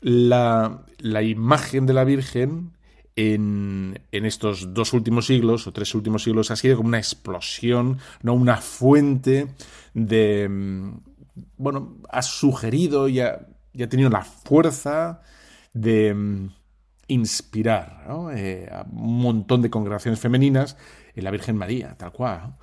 [0.00, 0.84] la,
[1.22, 2.72] imagen de la Virgen
[3.14, 8.34] en, estos dos últimos siglos o tres últimos siglos ha sido como una explosión, no
[8.34, 9.46] una fuente
[9.94, 10.48] de...
[10.48, 10.98] Mm,
[11.56, 13.46] bueno, ha sugerido y ha
[13.88, 15.22] tenido la fuerza
[15.76, 16.48] de mm,
[17.08, 20.76] inspirar eh, a un montón de congregaciones femeninas
[21.14, 22.56] en la Virgen María, tal cual.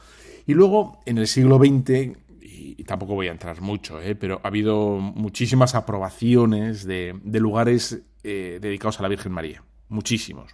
[0.45, 4.47] Y luego, en el siglo XX, y tampoco voy a entrar mucho, eh, pero ha
[4.47, 9.63] habido muchísimas aprobaciones de, lugares eh, dedicados a la Virgen María.
[9.89, 10.52] Muchísimos.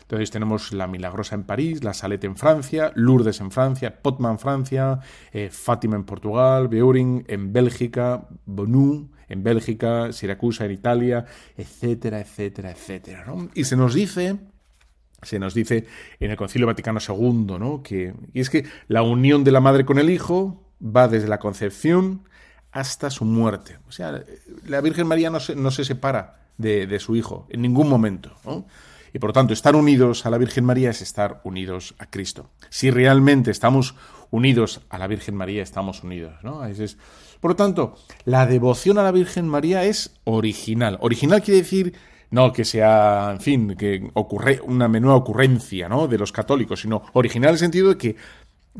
[0.00, 4.38] Entonces tenemos la Milagrosa en París, la Salette en Francia, Lourdes en Francia, Potman en
[4.38, 5.00] Francia,
[5.50, 11.24] Fátima en Portugal, Beuring en Bélgica, Bonu en Bélgica, Siracusa en Italia,
[11.56, 13.24] etcétera, etcétera, etcétera.
[13.54, 14.38] Y se nos dice
[15.22, 15.86] se nos dice
[16.18, 17.82] en el Concilio Vaticano II, ¿no?
[17.82, 21.38] Que, y es que la unión de la madre con el hijo va desde la
[21.38, 22.24] concepción
[22.72, 23.78] hasta su muerte.
[23.88, 24.24] O sea,
[24.66, 28.32] la Virgen María no se, no se separa de, de, su hijo en ningún momento.
[29.14, 32.50] Y por lo tanto, estar unidos a la Virgen María es estar unidos a Cristo.
[32.68, 33.94] Si realmente estamos
[34.30, 36.64] unidos a la Virgen María, estamos unidos, ¿no?
[36.64, 36.96] Es,
[37.42, 40.96] por lo tanto, la devoción a la Virgen María es original.
[41.00, 41.92] Original quiere decir
[42.30, 46.06] no que sea, en fin, que ocurre una menuda ocurrencia, ¿no?
[46.06, 48.16] De los católicos, sino original en el sentido de que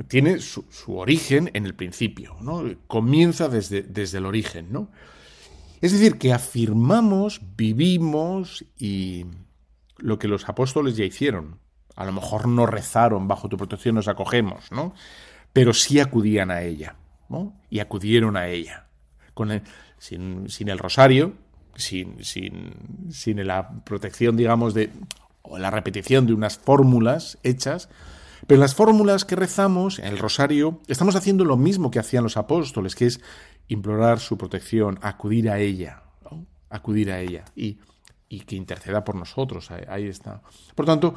[0.07, 2.63] tiene su, origen en el principio, ¿no?
[2.87, 4.91] Comienza desde, desde el origen, ¿no?
[5.81, 9.27] Es decir, que afirmamos, vivimos y
[9.99, 11.59] lo que los apóstoles ya hicieron.
[11.97, 14.95] A lo mejor no rezaron, bajo tu protección nos acogemos, ¿no?
[15.53, 16.95] Pero sí acudían a ella,
[17.71, 18.87] Y acudieron a ella.
[19.99, 21.35] Sin, sin, el rosario,
[21.75, 24.91] sin, sin, sin la protección, digamos, de,
[25.43, 27.89] o la repetición de unas fórmulas hechas,
[28.47, 32.37] pero las fórmulas que rezamos, en el rosario, estamos haciendo lo mismo que hacían los
[32.37, 33.21] apóstoles, que es
[33.69, 36.03] implorar su protección, acudir a ella,
[36.69, 37.79] acudir a ella y,
[38.29, 39.71] y, que interceda por nosotros.
[39.71, 40.43] Ahí, está.
[40.75, 41.15] Por tanto,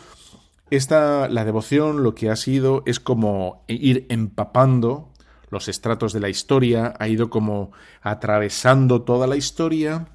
[0.69, 5.11] esta, la devoción lo que ha sido es como ir empapando
[5.55, 10.05] los estratos de la historia, ha ido como atravesando toda la historia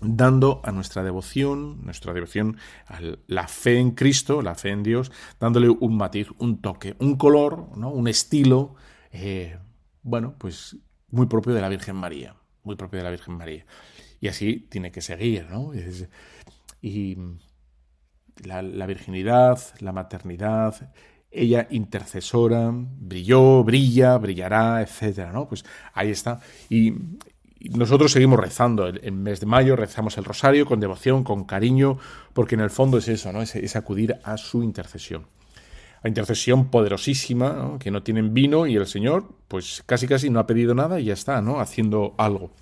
[0.00, 5.10] dando a nuestra devoción, nuestra devoción a la fe en Cristo, la fe en Dios,
[5.40, 7.90] dándole un matiz, un toque, un color, ¿no?
[7.90, 8.76] un estilo,
[9.10, 9.58] eh,
[10.02, 10.76] bueno, pues
[11.10, 13.66] muy propio de la Virgen María, muy propio de la Virgen María.
[14.20, 15.72] Y así tiene que seguir, ¿no?
[16.80, 17.18] y
[18.44, 20.92] la, la virginidad, la maternidad,
[21.30, 25.48] ella intercesora, brilló, brilla, brillará, etcétera, ¿no?
[25.48, 25.64] Pues
[25.94, 26.40] ahí está.
[26.68, 26.94] Y,
[27.70, 28.86] nosotros seguimos rezando.
[28.86, 31.98] El, mes de mayo rezamos el rosario con devoción, con cariño,
[32.32, 33.42] porque en el fondo es eso, ¿no?
[33.42, 35.26] Es, acudir a su intercesión.
[36.02, 40.46] A intercesión poderosísima, que no tienen vino y el Señor, pues casi casi no ha
[40.46, 41.58] pedido nada y ya está, ¿no?
[41.58, 42.52] Haciendo algo.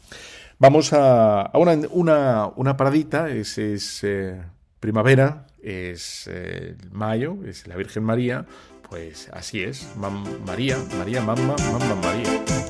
[0.58, 3.58] Vamos a, una, una, paradita, es,
[4.02, 4.40] eh,
[4.80, 8.46] primavera, es eh, mayo, es la Virgen María,
[8.88, 12.65] pues así es, María, María, mamá, mamá María.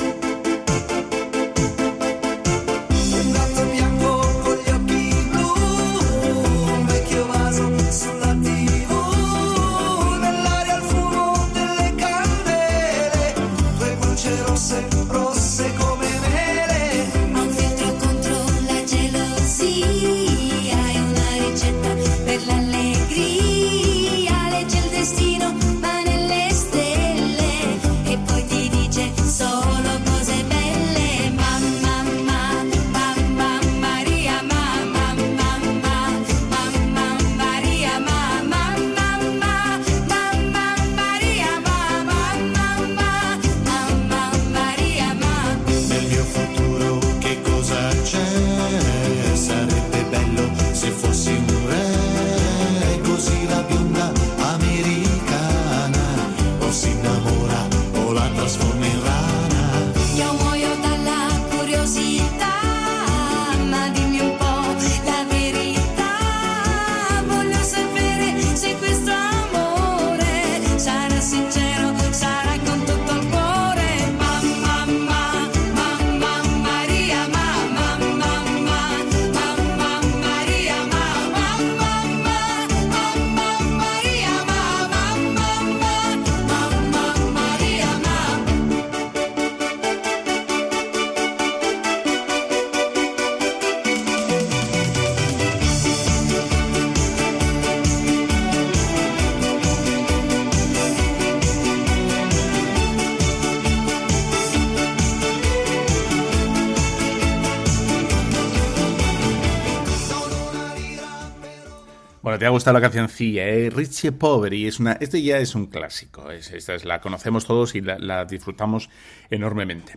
[112.56, 113.70] Gustado la cancioncilla, ¿eh?
[113.70, 117.80] Richie Poveri, es una, este ya es un clásico, esta es, la conocemos todos y
[117.80, 118.88] la disfrutamos
[119.30, 119.94] enormemente.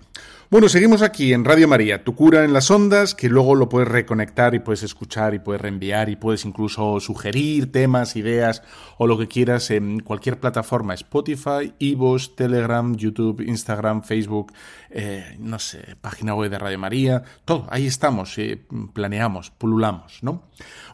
[0.51, 3.87] Bueno, seguimos aquí en Radio María, tu cura en las ondas, que luego lo puedes
[3.87, 8.63] reconectar y puedes escuchar y puedes reenviar y puedes incluso sugerir temas, ideas
[8.97, 14.51] o lo que quieras en cualquier plataforma, Spotify, Ivos, Telegram, YouTube, Instagram, Facebook,
[14.91, 18.61] eh, no sé, página web de Radio María, todo, ahí estamos, eh,
[18.93, 20.43] planeamos, pululamos, ¿no?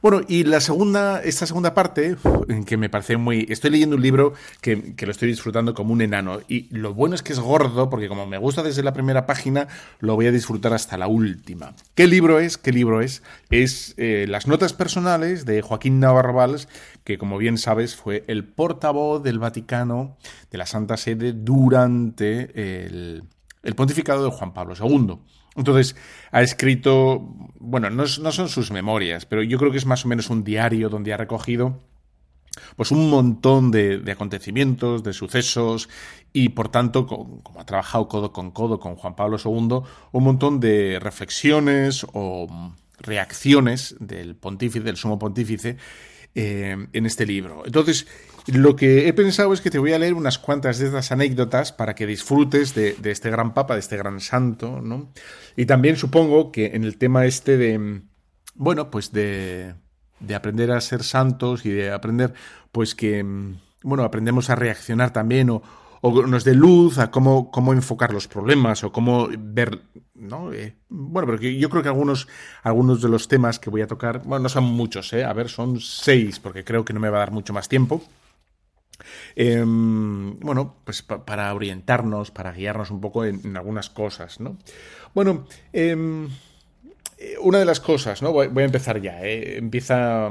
[0.02, 2.18] Bueno, y la segunda, esta segunda parte,
[2.66, 3.48] que me parece muy...
[3.50, 7.16] Estoy leyendo un libro que, que lo estoy disfrutando como un enano y lo bueno
[7.16, 9.68] es que es gordo, porque como me gusta desde la primera página,
[10.00, 11.74] lo voy a disfrutar hasta la última.
[11.96, 12.58] ¿Qué libro es?
[12.58, 13.24] ¿Qué libro es?
[13.50, 16.68] Es eh, Las notas personales de Joaquín Navarro Valls,
[17.04, 20.18] que como bien sabes fue el portavoz del Vaticano
[20.52, 23.24] de la Santa Sede durante el,
[23.74, 25.18] pontificado de Juan Pablo II.
[25.56, 25.96] Entonces,
[26.32, 27.20] ha escrito,
[27.60, 30.44] bueno, no, no, son sus memorias, pero yo creo que es más o menos un
[30.44, 31.80] diario donde ha recogido
[32.76, 35.90] pues un montón de, acontecimientos, de sucesos
[36.32, 40.60] y por tanto, como ha trabajado codo con codo con Juan Pablo II, un montón
[40.60, 42.48] de reflexiones o
[43.00, 45.78] reacciones del pontífice, del sumo pontífice,
[46.34, 47.64] eh, en este libro.
[47.66, 48.08] Entonces,
[48.48, 51.72] lo que he pensado es que te voy a leer unas cuantas de estas anécdotas
[51.72, 55.12] para que disfrutes de, este gran papa, de este gran santo, ¿no?
[55.56, 58.02] Y también supongo que en el tema este de,
[58.54, 59.76] bueno, pues de,
[60.20, 62.34] de aprender a ser santos y de aprender,
[62.72, 63.26] pues que,
[63.84, 65.64] bueno, aprendemos a reaccionar también o,
[66.02, 69.82] o nos dé luz a cómo, cómo enfocar los problemas o cómo ver,
[70.14, 70.54] ¿no?
[70.54, 72.28] Eh, bueno, pero yo creo que algunos,
[72.62, 75.24] algunos de los temas que voy a tocar, bueno, no son muchos, ¿eh?
[75.24, 78.04] A ver, son seis, porque creo que no me va a dar mucho más tiempo.
[79.36, 84.58] Em, bueno, pues para orientarnos, para guiarnos un poco en, algunas cosas, ¿no?
[85.14, 86.28] Bueno, em,
[87.18, 88.32] eh, una de las cosas, ¿no?
[88.32, 89.24] Voy, a empezar ya.
[89.24, 89.58] ¿eh?
[89.58, 90.30] Empieza,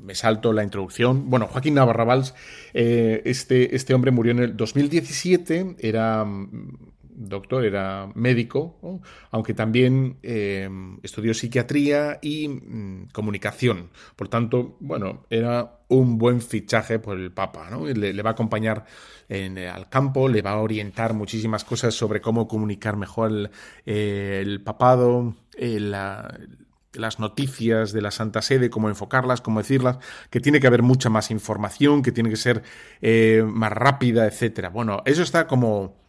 [0.00, 1.30] me salto la introducción.
[1.30, 2.34] Bueno, Joaquín Navarra Valls,
[2.72, 6.24] eh, este, este hombre murió en el 2017, era
[7.14, 9.00] doctor, era médico,
[9.30, 10.68] aunque también eh,
[11.02, 13.90] estudió psiquiatría y mm, comunicación.
[14.16, 17.68] Por tanto, bueno, era un buen fichaje por el Papa.
[17.70, 17.86] ¿no?
[17.86, 18.84] Le, va a acompañar
[19.28, 23.50] en, al campo, le va a orientar muchísimas cosas sobre cómo comunicar mejor el,
[23.86, 29.98] eh, papado, eh, las noticias de la Santa Sede, cómo enfocarlas, cómo decirlas,
[30.30, 32.62] que tiene que haber mucha más información, que tiene que ser
[33.46, 34.68] más rápida, etcétera.
[34.68, 36.03] Bueno, eso está como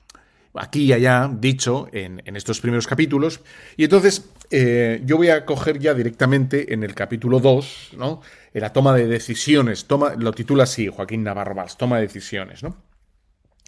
[0.58, 3.42] aquí y allá dicho en, estos primeros capítulos.
[3.78, 8.22] Y entonces eh, yo voy a coger ya directamente en el capítulo 2, ¿no?
[8.54, 12.64] En la toma de decisiones, toma, lo titula así Joaquín Navarro Valls, toma de decisiones,
[12.64, 12.76] ¿no?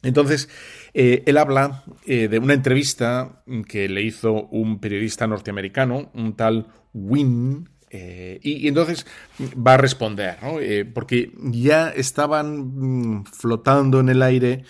[0.04, 0.47] Entonces,
[0.93, 6.67] eh, él habla eh, de una entrevista que le hizo un periodista norteamericano, un tal
[6.93, 9.08] Wynn, y, entonces
[9.39, 10.58] va a responder, ¿no?
[10.93, 14.65] porque ya estaban mm, flotando en el aire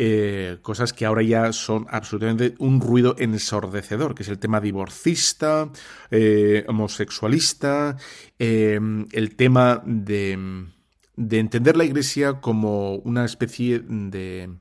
[0.00, 5.72] eh, cosas que ahora ya son absolutamente un ruido ensordecedor, que es el tema divorcista,
[6.12, 7.96] eh, homosexualista,
[8.38, 8.78] eh,
[9.10, 10.66] el tema de,
[11.16, 14.54] de, entender la Iglesia como una especie de,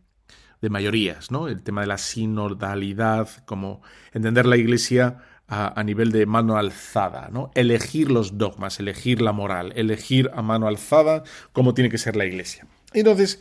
[0.60, 1.47] de mayorías, ¿no?
[1.47, 7.30] El tema de la sinodalidad, como entender la Iglesia a, a, nivel de mano alzada,
[7.32, 7.52] ¿no?
[7.54, 11.21] Elegir los dogmas, elegir la moral, elegir a mano alzada
[11.54, 12.65] cómo tiene que ser la Iglesia.
[12.93, 13.39] Entonces,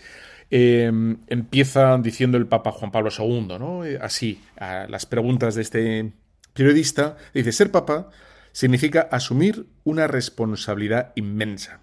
[0.50, 3.84] Em, empieza diciendo el Papa Juan Pablo II, ¿no?
[3.84, 6.12] Eh, así, a las preguntas de este
[6.52, 8.10] periodista, dice, ser Papa
[8.52, 11.80] significa asumir una responsabilidad inmensa.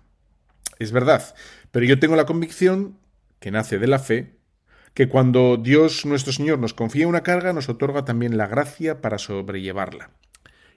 [0.80, 1.36] Es verdad,
[1.72, 2.98] pero yo tengo la convicción,
[3.40, 4.38] que nace de la fe,
[4.94, 9.18] que cuando Dios nuestro Señor nos confía una carga, nos otorga también la gracia para
[9.18, 10.12] sobrellevarla.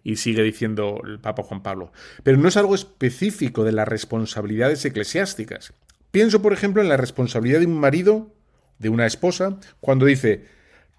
[0.02, 1.92] Y sigue diciendo el Papa Juan Pablo.
[2.22, 5.72] Pero no es algo específico de las responsabilidades eclesiásticas.
[6.16, 8.34] Pienso, por ejemplo, en la responsabilidad de un marido,
[8.78, 10.46] de una esposa, cuando dice,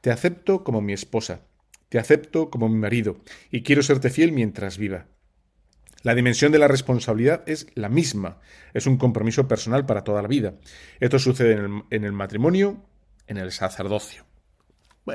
[0.01, 1.41] te acepto como mi esposa,
[1.89, 3.17] te acepto como mi marido,
[3.49, 5.08] y quiero serte fiel mientras viva.
[6.03, 8.38] La dimensión de la responsabilidad es la misma,
[8.75, 10.53] es un compromiso personal para toda la vida.
[10.99, 11.53] Esto sucede
[11.89, 12.86] en el, matrimonio,
[13.25, 14.23] en el sacerdocio.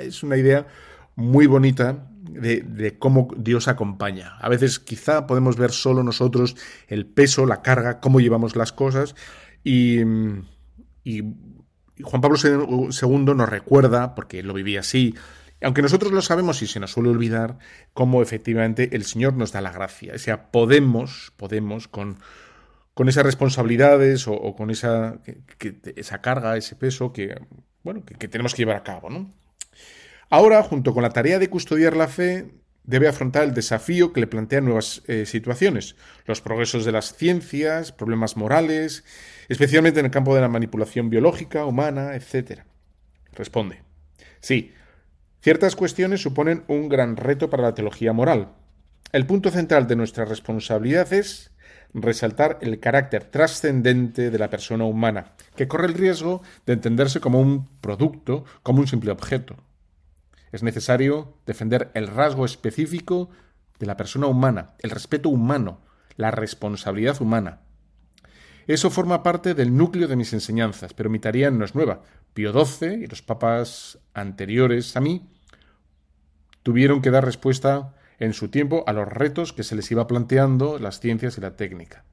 [0.01, 0.67] Es una idea
[1.15, 4.37] muy bonita de, de, cómo Dios acompaña.
[4.41, 6.57] A veces quizá podemos ver solo nosotros
[6.89, 9.15] el peso, la carga, cómo llevamos las cosas,
[9.65, 10.03] y,
[12.03, 15.15] Juan Pablo II nos recuerda, porque lo vivía así,
[15.63, 17.59] aunque nosotros lo sabemos y se nos suele olvidar,
[17.95, 20.15] cómo efectivamente el Señor nos da la gracia.
[20.15, 22.19] O sea, podemos, podemos con,
[22.95, 25.21] con esas responsabilidades o, con esa,
[25.97, 27.41] esa carga, ese peso que,
[27.83, 29.09] bueno, que, tenemos que llevar a cabo.
[30.31, 32.51] Ahora, junto con la tarea de custodiar la fe,
[32.85, 35.95] debe afrontar el desafío que le plantean nuevas eh, situaciones,
[36.27, 39.05] los progresos de las ciencias, problemas morales,
[39.53, 42.61] especialmente en el campo de la manipulación biológica, humana, etc.
[43.33, 43.83] Responde.
[44.41, 44.73] Sí,
[45.41, 48.53] ciertas cuestiones suponen un gran reto para la teología moral.
[49.13, 51.51] El punto central de nuestra responsabilidad es
[51.95, 57.41] resaltar el carácter trascendente de la persona humana, que corre el riesgo de entenderse como
[57.41, 59.57] un producto, como un simple objeto.
[60.51, 63.31] Es necesario defender el rasgo específico
[63.79, 65.81] de la persona humana, el respeto humano,
[66.17, 67.62] la responsabilidad humana,
[68.67, 72.03] eso forma parte del núcleo de mis enseñanzas, pero mi tarea no es nueva.
[72.35, 75.29] Pío XII y los papas anteriores a mí
[76.63, 80.79] tuvieron que dar respuesta en su tiempo a los retos que se les iba planteando
[80.79, 82.05] las ciencias y la técnica.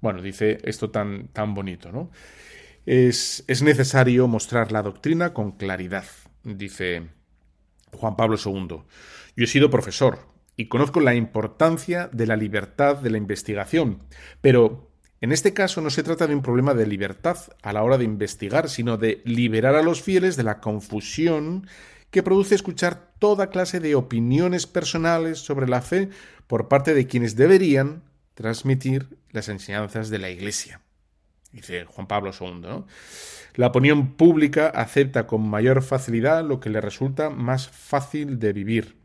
[0.00, 2.10] Bueno, dice esto tan, tan bonito, ¿no?
[2.84, 6.04] Es, es necesario mostrar la doctrina con claridad,
[6.42, 7.10] dice
[7.92, 8.82] Juan Pablo II.
[9.36, 10.18] Yo he sido profesor
[10.56, 14.02] y conozco la importancia de la libertad de la investigación,
[14.40, 14.91] pero
[15.22, 18.02] En este caso no se trata de un problema de libertad a la hora de
[18.02, 21.68] investigar, sino de liberar a los fieles de la confusión
[22.10, 26.08] que produce escuchar toda clase de opiniones personales sobre la fe
[26.48, 28.02] por parte de quienes deberían
[28.34, 30.80] transmitir las enseñanzas de la Iglesia.
[31.52, 32.84] Dice Juan Pablo II.
[33.54, 38.96] La opinión pública acepta con mayor facilidad lo que le resulta más fácil de vivir.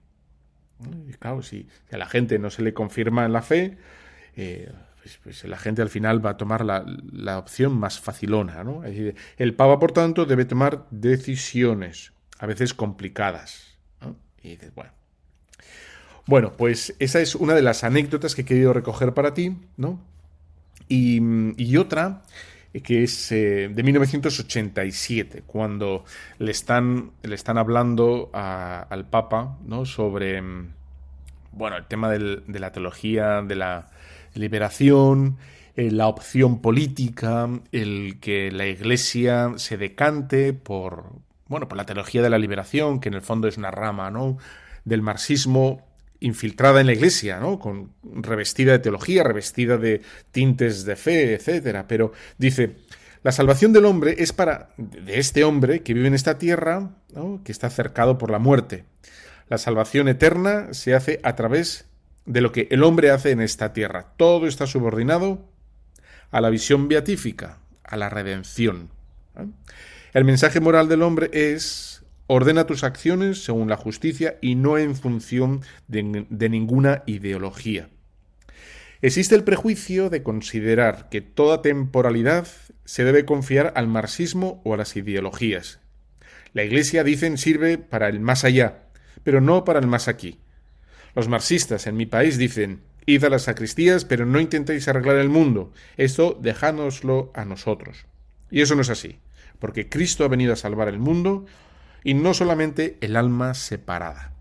[1.07, 3.78] Y claro, si, a la gente no se le confirma en la fe,
[4.36, 4.72] eh,
[5.08, 8.64] pues, pues, la gente al final va a tomar la, opción más facilona.
[8.64, 8.84] ¿no?
[8.84, 13.78] el Papa, por tanto, debe tomar decisiones, a veces complicadas.
[14.41, 14.91] Y dices, bueno.
[16.26, 20.01] Bueno, pues esa es una de las anécdotas que he querido recoger para ti, ¿no?
[20.89, 22.24] Y, otra
[22.84, 26.05] que es eh, de 1987, cuando
[26.38, 29.86] le están, le están hablando al Papa ¿no?
[29.86, 30.43] sobre
[31.58, 33.88] bueno, el tema de la teología, de la
[34.38, 35.38] liberación,
[35.75, 41.13] eh, la opción política, el que la Iglesia se decante por,
[41.47, 44.38] bueno, por la teología de la liberación, que en el fondo es una rama, ¿no?
[44.88, 45.85] del marxismo
[46.19, 47.59] infiltrada en la iglesia, ¿no?
[47.59, 52.77] Con revestida de teología, revestida de tintes de fe, etcétera, pero dice,
[53.21, 56.91] la salvación del hombre es para de este hombre que vive en esta tierra,
[57.43, 58.85] que está cercado por la muerte.
[59.49, 61.85] La salvación eterna se hace a través
[62.28, 64.13] de lo que el hombre hace en esta tierra.
[64.17, 65.49] Todo está subordinado
[66.30, 68.89] a la visión beatífica, a la redención.
[70.13, 74.95] El mensaje moral del hombre es ordena tus acciones según la justicia y no en
[74.95, 77.89] función de, de ninguna ideología.
[79.01, 82.47] Existe el prejuicio de considerar que toda temporalidad
[82.84, 85.80] se debe confiar al marxismo o a las ideologías.
[86.53, 88.88] La Iglesia, dicen, sirve para el más allá,
[89.23, 90.39] pero no para el más aquí.
[91.18, 95.30] Los marxistas en mi país dicen, id a las sacristías, pero no intentéis arreglar el
[95.30, 95.74] mundo.
[95.97, 98.05] Esto dejánoslo a nosotros.
[98.51, 99.18] Y eso no es así,
[99.57, 101.47] porque Cristo ha venido a salvar el mundo
[102.03, 104.32] y no solamente el alma separada.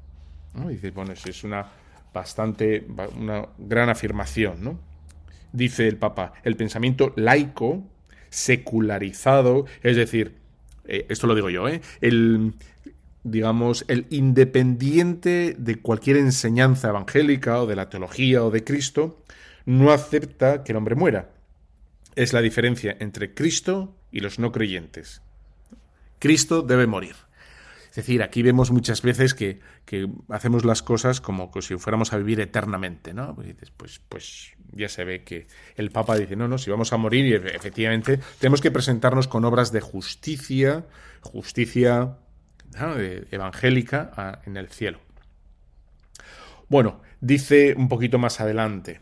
[0.53, 0.68] ¿no?
[0.68, 1.66] Dice, bueno, es una
[2.12, 4.79] bastante, una gran afirmación, ¿no?
[5.55, 7.85] Dice el Papa, el pensamiento laico,
[8.29, 10.37] secularizado, es decir,
[10.85, 11.81] eh, esto lo digo yo, ¿eh?
[12.03, 12.53] el,
[13.27, 19.22] digamos, el independiente de cualquier enseñanza evangélica o de la teología o de Cristo,
[19.64, 21.31] no acepta que el hombre muera.
[22.14, 25.22] Es la diferencia entre Cristo y los no creyentes.
[26.18, 27.16] Cristo debe morir.
[27.91, 29.61] Es decir, aquí vemos muchas veces que,
[30.29, 33.35] hacemos las cosas como si fuéramos a vivir eternamente, ¿no?
[33.35, 35.47] Pues, pues, pues, ya se ve que
[35.77, 39.45] el Papa dice, no, no, si vamos a morir, y efectivamente tenemos que presentarnos con
[39.47, 40.85] obras de justicia,
[41.22, 42.18] justicia
[43.31, 45.01] evangélica en el cielo.
[46.68, 49.01] Bueno, dice un poquito más adelante,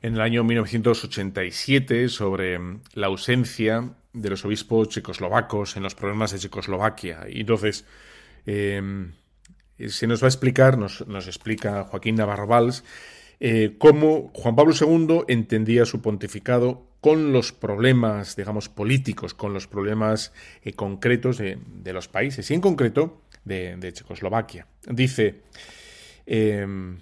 [0.00, 2.58] en el año 1987, sobre
[2.94, 7.26] la ausencia de los obispos checoslovacos en los problemas de Checoslovaquia.
[7.28, 7.84] Y entonces
[8.46, 9.12] em,
[9.86, 12.84] se nos va a explicar, nos, explica Joaquín Navarro Valls,
[13.40, 19.66] eh, cómo Juan Pablo II entendía su pontificado con los problemas, digamos, políticos, con los
[19.66, 20.32] problemas
[20.62, 21.58] eh, concretos de,
[21.92, 24.66] los países y en concreto de, Checoslovaquia.
[24.86, 25.42] Dice,
[26.26, 26.98] em,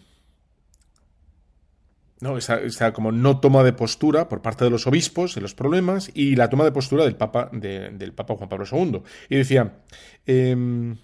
[2.21, 6.11] no, esa, como no toma de postura por parte de los obispos en los problemas
[6.15, 9.03] y la toma de postura del Papa, del Papa Juan Pablo II.
[9.29, 9.83] Y decía,
[10.27, 10.97] em,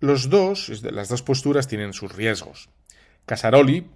[0.00, 2.70] los dos, las dos posturas tienen sus riesgos.
[3.26, 3.86] Casaroli,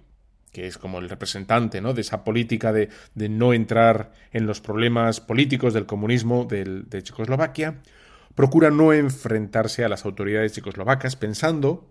[0.51, 1.93] que es como el representante ¿no?
[1.93, 7.81] de esa política de, no entrar en los problemas políticos del comunismo de Checoslovaquia,
[8.37, 11.89] procura no enfrentarse a las autoridades checoslovacas pensando,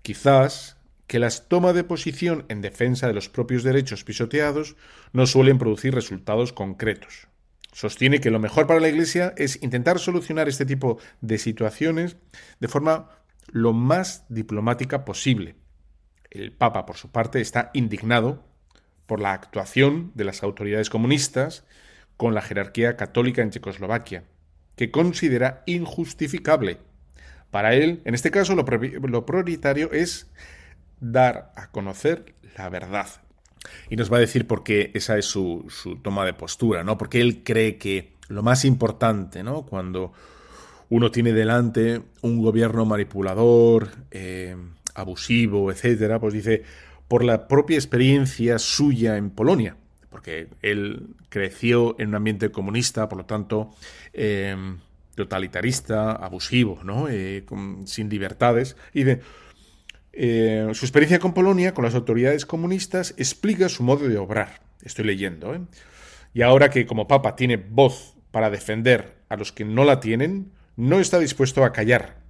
[0.00, 4.76] quizás, que las tomas de posición en defensa de los propios derechos pisoteados
[5.12, 7.28] no suelen producir resultados concretos.
[7.72, 12.16] Sostiene que lo mejor para la Iglesia es intentar solucionar este tipo de situaciones
[12.60, 13.10] de forma
[13.48, 15.54] lo más diplomática posible,
[16.34, 18.42] el Papa, por su parte, está indignado
[19.06, 21.64] por la actuación de las autoridades comunistas
[22.16, 24.24] con la jerarquía católica en Checoslovaquia,
[24.76, 26.78] que considera injustificable.
[27.50, 28.64] Para él, en este caso, lo,
[29.26, 30.30] prioritario es
[31.00, 33.06] dar a conocer la verdad.
[33.88, 35.66] Y nos va a decir por qué esa es su,
[36.02, 36.98] toma de postura, ¿no?
[36.98, 39.62] Porque él cree que lo más importante, ¿no?
[39.62, 40.12] Cuando
[40.90, 44.56] uno tiene delante un gobierno manipulador, eh,
[44.94, 46.62] abusivo, etcétera, pues dice,
[47.08, 49.76] por la propia experiencia suya en Polonia,
[50.10, 53.74] porque él creció en un ambiente comunista, por lo tanto,
[54.12, 54.78] em,
[55.14, 57.08] totalitarista, abusivo, ¿no?
[57.08, 57.44] Eh,
[57.84, 59.20] sin libertades, y de
[60.12, 64.60] eh, su experiencia con Polonia, con las autoridades comunistas, explica su modo de obrar.
[64.82, 65.60] Estoy leyendo, ¿eh?
[66.32, 70.52] Y ahora que como Papa tiene voz para defender a los que no la tienen,
[70.76, 72.23] no está dispuesto a callar.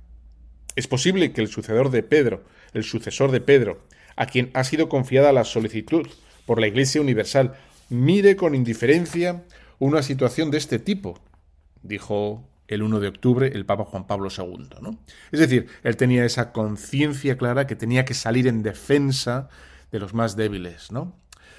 [0.76, 3.84] Es posible que el sucedor de Pedro, el sucesor de Pedro,
[4.16, 6.06] a quien ha sido confiada la solicitud
[6.46, 7.54] por la Iglesia Universal,
[7.88, 9.44] mire con indiferencia
[9.78, 11.20] una situación de este tipo,
[11.82, 14.68] dijo el 1 de octubre el Papa Juan Pablo II.
[15.32, 19.48] Es decir, él tenía esa conciencia clara que tenía que salir en defensa
[19.92, 21.14] de los más débiles, ¿no?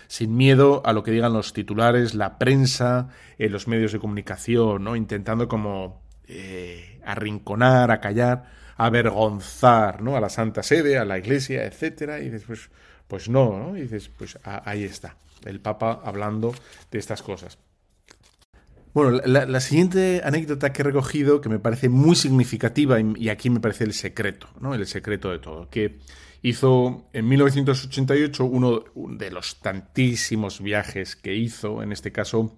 [0.07, 4.83] sin miedo a lo que digan los titulares, la prensa, eh, los medios de comunicación,
[4.83, 4.95] ¿no?
[4.95, 10.15] intentando como eh, arrinconar, acallar, avergonzar ¿no?
[10.15, 12.69] a la Santa Sede, a la Iglesia, etcétera, y dices, pues,
[13.07, 13.77] pues no, ¿no?
[13.77, 15.15] Y dices, pues ahí está,
[15.45, 16.53] el Papa hablando
[16.91, 17.57] de estas cosas.
[18.93, 23.59] Bueno, la, siguiente anécdota que he recogido, que me parece muy significativa, y, aquí me
[23.59, 24.73] parece el secreto, ¿no?
[24.73, 25.99] El secreto de todo, que
[26.41, 32.57] hizo en 1988 uno de los tantísimos viajes que hizo, en este caso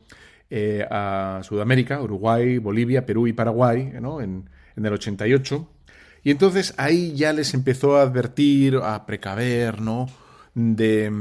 [0.52, 4.22] eh, a Sudamérica, Uruguay, Bolivia, Perú y Paraguay, ¿no?
[4.22, 5.68] en, en el 88.
[6.24, 10.08] Y entonces ahí ya les empezó a advertir, a precaver, ¿no?
[10.54, 11.12] De,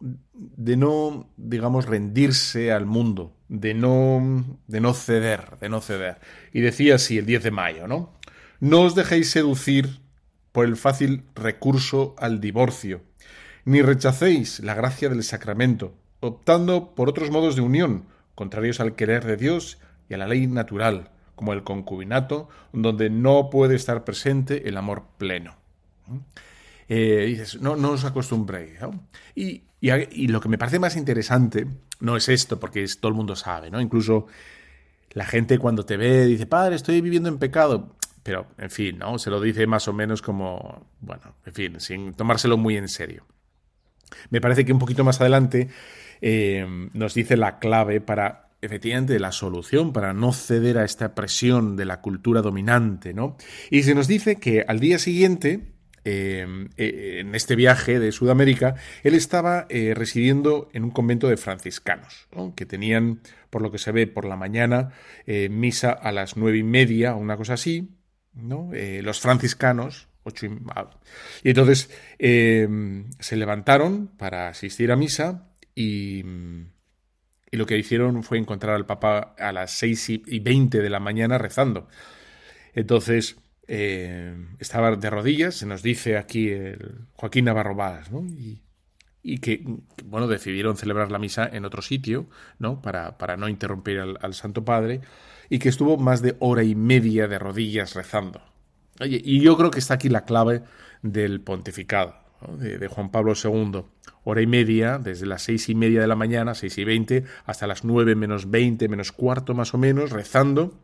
[0.00, 6.18] de no, digamos, rendirse al mundo, de no, de no ceder, de no ceder.
[6.52, 8.12] Y decía así el 10 de mayo, ¿no?
[8.60, 10.00] No os dejéis seducir
[10.52, 13.02] por el fácil recurso al divorcio,
[13.64, 19.24] ni rechacéis la gracia del sacramento, optando por otros modos de unión, contrarios al querer
[19.24, 19.78] de Dios
[20.08, 25.04] y a la ley natural, como el concubinato, donde no puede estar presente el amor
[25.18, 25.54] pleno.
[26.88, 28.78] Eh, dices, no, no os acostumbréis.
[29.34, 31.66] Y, y, lo que me parece más interesante
[32.00, 33.80] no es esto, porque es, todo el mundo sabe, ¿no?
[33.80, 34.26] Incluso
[35.12, 37.94] la gente cuando te ve dice, padre, estoy viviendo en pecado.
[38.22, 39.18] Pero, en fin, ¿no?
[39.18, 43.24] Se lo dice más o menos como, bueno, en fin, sin tomárselo muy en serio.
[44.30, 45.68] Me parece que un poquito más adelante
[46.20, 51.76] eh, nos dice la clave para, efectivamente, la solución, para no ceder a esta presión
[51.76, 53.36] de la cultura dominante, ¿no?
[53.70, 55.76] Y se nos dice que al día siguiente,
[56.08, 61.36] Em, eh, en este viaje de Sudamérica, él estaba eh, residiendo en un convento de
[61.36, 64.92] franciscanos, que tenían, por lo que se ve por la mañana,
[65.26, 67.88] eh, misa a las nueve y media, una cosa así,
[68.34, 68.70] ¿no?
[69.02, 70.90] los franciscanos, ocho y, ah,
[71.42, 71.90] y entonces
[72.20, 76.22] em, se levantaron para asistir a misa y,
[77.50, 81.00] y, lo que hicieron fue encontrar al Papa a las seis y veinte de la
[81.00, 81.88] mañana rezando.
[82.74, 83.36] Entonces,
[83.68, 88.24] eh, estaba de rodillas, se nos dice aquí el Joaquín Navarro Valls, ¿no?
[89.22, 89.64] Y, que,
[90.04, 92.28] bueno, decidieron celebrar la misa en otro sitio,
[92.60, 92.80] ¿no?
[92.80, 95.00] Para, para no interrumpir al, Santo Padre,
[95.50, 98.40] y que estuvo más de hora y media de rodillas rezando.
[99.00, 100.62] Oye, y yo creo que está aquí la clave
[101.02, 102.14] del pontificado
[102.56, 103.82] de, de, Juan Pablo II.
[104.28, 107.68] Hora y media, desde las seis y media de la mañana, seis y veinte, hasta
[107.68, 110.74] las nueve menos veinte, menos cuarto más o menos, rezando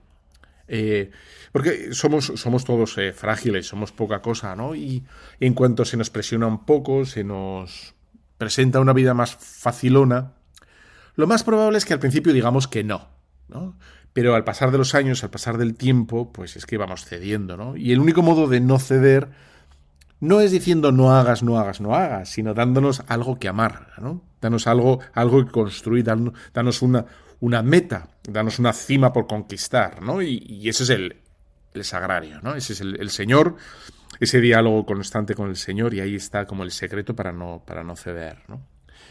[0.69, 1.11] eh,
[1.53, 4.75] porque somos, somos todos eh, frágiles, somos poca cosa, ¿no?
[4.75, 5.05] Y
[5.39, 7.95] en cuanto se nos presiona un poco, se nos
[8.39, 10.33] presenta una vida más facilona,
[11.15, 13.09] lo más probable es que al principio digamos que no,
[13.49, 13.77] ¿no?
[14.15, 17.57] Pero al pasar de los años, al pasar del tiempo, pues es que vamos cediendo,
[17.57, 17.77] ¿no?
[17.77, 19.29] Y el único modo de no ceder
[20.23, 24.23] no es diciendo no hagas, no hagas, no hagas, sino dándonos algo que amar, ¿no?
[24.41, 27.05] Danos algo, algo que construir, danos una,
[27.41, 30.23] una meta, danos una cima por conquistar, ¿no?
[30.23, 31.17] Y, ese es el,
[31.75, 32.55] el, sagrario, ¿no?
[32.55, 33.57] Ese es el, Señor,
[34.21, 37.83] ese diálogo constante con el Señor y ahí está como el secreto para no, para
[37.83, 38.65] no ceder, ¿no?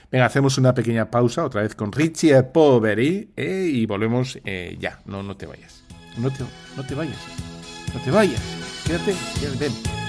[0.09, 3.70] Venga, hacemos una pequeña pausa otra vez con Richie Poveri ¿eh?
[3.70, 5.01] y volvemos eh, ya.
[5.05, 5.84] No, no te vayas.
[6.18, 6.45] No te,
[6.78, 7.20] no te vayas.
[7.93, 8.41] No te vayas.
[8.86, 10.01] Quédate, quédate.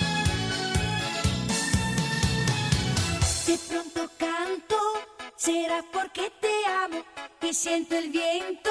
[5.43, 7.05] Será porque te amo
[7.41, 8.71] y siento el viento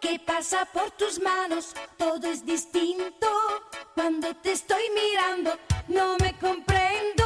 [0.00, 3.28] que pasa por tus manos, todo es distinto.
[3.94, 7.24] Cuando te estoy mirando, no me comprendo.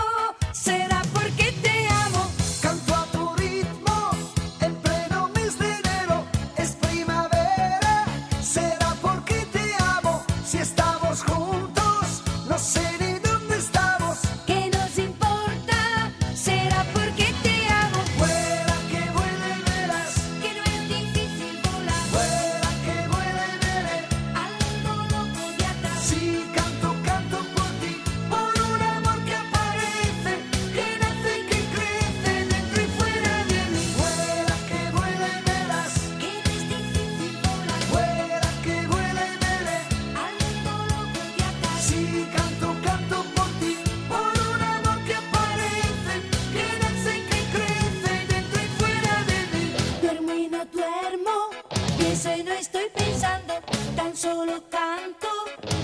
[54.21, 55.29] solo canto.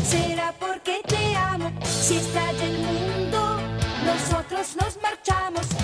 [0.05, 1.73] Será porque te amo.
[1.85, 3.59] Si estás el mundo,
[4.05, 5.76] nosotros nos marchamos.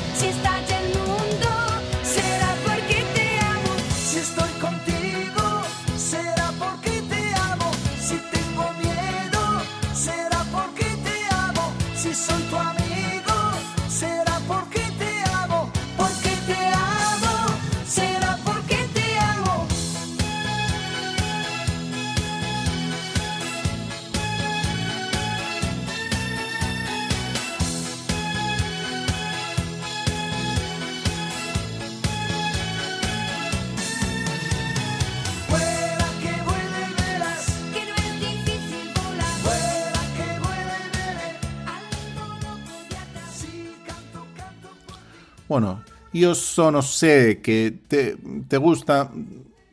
[46.12, 49.10] Io sono sé che te gusta,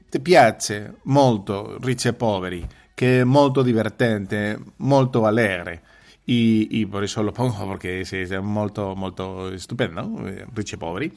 [0.09, 5.83] ti piace molto Ricci e Poveri, che è molto divertente, molto allegre.
[6.25, 10.27] Y, y por eso lo pongo, es, es molto, molto estupendo.
[10.27, 11.13] Eh, Ricci e Poveri.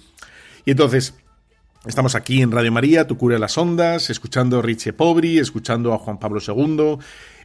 [0.64, 1.14] Y entonces,
[1.84, 6.20] Estamos aquí en Radio María, Tu cura las ondas, escuchando Richie Pobri, escuchando a Juan
[6.20, 6.98] Pablo II,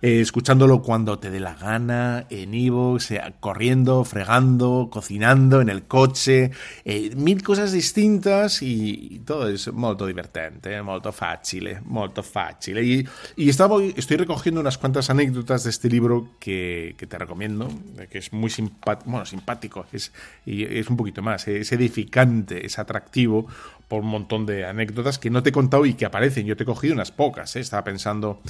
[0.03, 5.85] eh, escuchándolo cuando te dé la gana, en Ivox, eh, corriendo, fregando, cocinando, en el
[5.85, 6.51] coche,
[6.85, 12.83] eh, mil cosas distintas y, y todo es molto divertente, molto facile, molto facile.
[12.83, 13.07] Y,
[13.37, 17.67] y estaba, estoy recogiendo unas cuantas anécdotas de este libro que, que te recomiendo,
[18.11, 20.11] que es muy simpático, bueno, simpático, es,
[20.45, 23.47] y es un poquito más, es edificante, es atractivo
[23.87, 26.45] por un montón de anécdotas que no te he contado y que aparecen.
[26.45, 27.59] Yo te he cogido unas pocas, ¿eh?
[27.59, 28.41] estaba pensando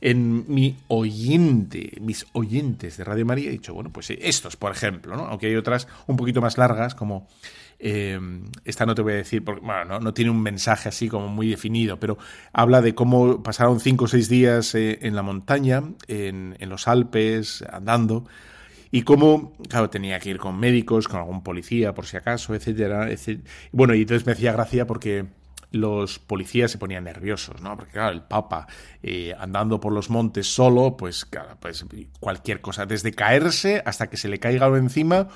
[0.00, 4.72] en mi oyente, mis oyentes de Radio María, he dicho, bueno, pues eh, estos, por
[4.72, 5.26] ejemplo, ¿no?
[5.26, 7.28] Aunque hay otras un poquito más largas, como
[7.78, 8.18] eh,
[8.64, 11.28] esta no te voy a decir, porque bueno, no, no, tiene un mensaje así como
[11.28, 12.16] muy definido, pero
[12.52, 17.64] habla de cómo pasaron cinco o seis días en la montaña, en, en los Alpes,
[17.70, 18.26] andando,
[18.90, 23.10] y cómo, claro, tenía que ir con médicos, con algún policía, por si acaso, etcétera,
[23.10, 23.48] etcétera.
[23.72, 25.26] Bueno, y entonces me hacía gracia porque
[25.72, 27.76] los policías se ponían nerviosos, ¿no?
[27.76, 28.66] Porque claro, el Papa
[29.02, 31.84] eh, andando por los montes solo, pues claro, pues
[32.20, 35.28] cualquier cosa, desde caerse hasta que se le caiga algo encima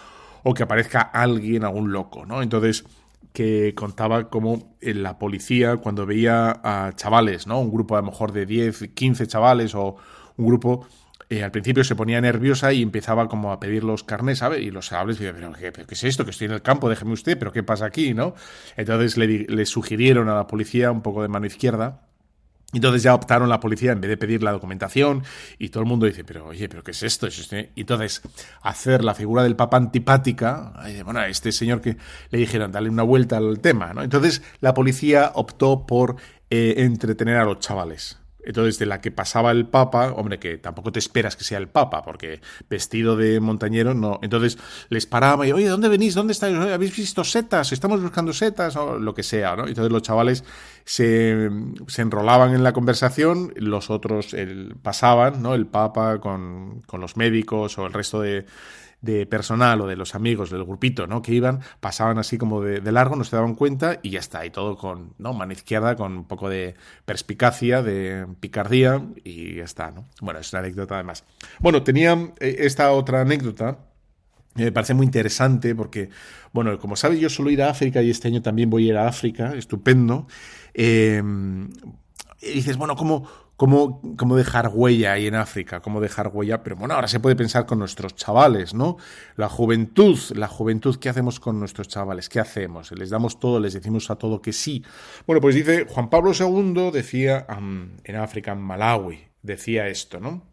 [0.42, 2.42] o que aparezca alguien, algún loco, ¿no?
[2.42, 2.84] Entonces
[3.32, 7.60] que contaba cómo la policía cuando veía a chavales, ¿no?
[7.60, 9.96] Un grupo a lo mejor de 10, 15 chavales o
[10.36, 10.86] un grupo
[11.30, 14.60] eh, al principio se ponía nerviosa y empezaba como a pedir los carnes, ¿sabes?
[14.60, 16.24] Y los chavales decían, ¿pero qué, es esto?
[16.24, 18.34] Que estoy en el campo, déjeme usted, ¿pero qué pasa aquí, no?
[18.76, 22.02] Entonces le, le sugirieron a la policía un poco de mano izquierda
[22.72, 25.24] entonces ya optaron la policía en vez de pedir la documentación
[25.58, 27.26] y todo el mundo dice, pero oye, pero ¿qué es esto?
[27.26, 28.22] Y entonces
[28.62, 30.72] hacer la figura del papa antipática,
[31.04, 31.96] bueno, a este señor que
[32.30, 34.02] le dijeron, dale una vuelta al tema, ¿no?
[34.02, 36.16] Entonces la policía optó por
[36.50, 38.19] eh, entretener a los chavales.
[38.44, 41.68] Entonces, de la que pasaba el Papa, hombre, que tampoco te esperas que sea el
[41.68, 44.18] Papa, porque vestido de montañero, no.
[44.22, 46.14] Entonces les paraba y, oye, ¿dónde venís?
[46.14, 46.56] ¿Dónde estáis?
[46.56, 47.72] ¿Habéis visto setas?
[47.72, 48.76] ¿Estamos buscando setas?
[48.76, 49.66] O lo que sea, ¿no?
[49.66, 50.44] Entonces los chavales
[50.84, 51.50] se,
[51.86, 55.54] se enrolaban en la conversación, los otros el, pasaban, ¿no?
[55.54, 58.46] El Papa con, con los médicos o el resto de,
[59.00, 61.22] de personal o de los amigos del grupito, ¿no?
[61.22, 64.50] Que iban, pasaban así como de, largo, no se daban cuenta y ya está, y
[64.50, 65.32] todo con, ¿no?
[65.32, 66.74] Mano izquierda, con un poco de
[67.04, 70.08] perspicacia, de picardía y ya está, ¿no?
[70.20, 71.24] Bueno, es una anécdota además.
[71.60, 73.78] Bueno, tenía esta otra anécdota,
[74.54, 76.10] me parece muy interesante porque,
[76.52, 78.96] bueno, como sabes, yo suelo ir a África y este año también voy a ir
[78.96, 80.26] a África, estupendo.
[80.74, 81.22] Eh,
[82.42, 83.28] y dices, bueno, ¿cómo,
[83.60, 87.36] cómo, cómo dejar huella ahí en África, cómo dejar huella, pero bueno, ahora se puede
[87.36, 88.96] pensar con nuestros chavales, ¿no?
[89.36, 92.30] La juventud, la juventud, ¿qué hacemos con nuestros chavales?
[92.30, 92.90] ¿Qué hacemos?
[92.92, 93.60] ¿Les damos todo?
[93.60, 94.82] ¿Les decimos a todo que sí?
[95.26, 100.46] Bueno, pues dice, Juan Pablo II decía en África, en Malawi, decía esto, ¿no?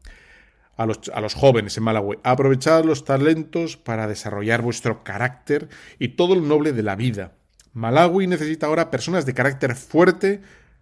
[0.75, 2.17] A los, a los, jóvenes en Malawi.
[2.23, 7.37] Aprovechad los talentos para desarrollar vuestro carácter y todo lo noble de la vida.
[7.71, 10.41] Malawi necesita ahora personas de carácter fuerte,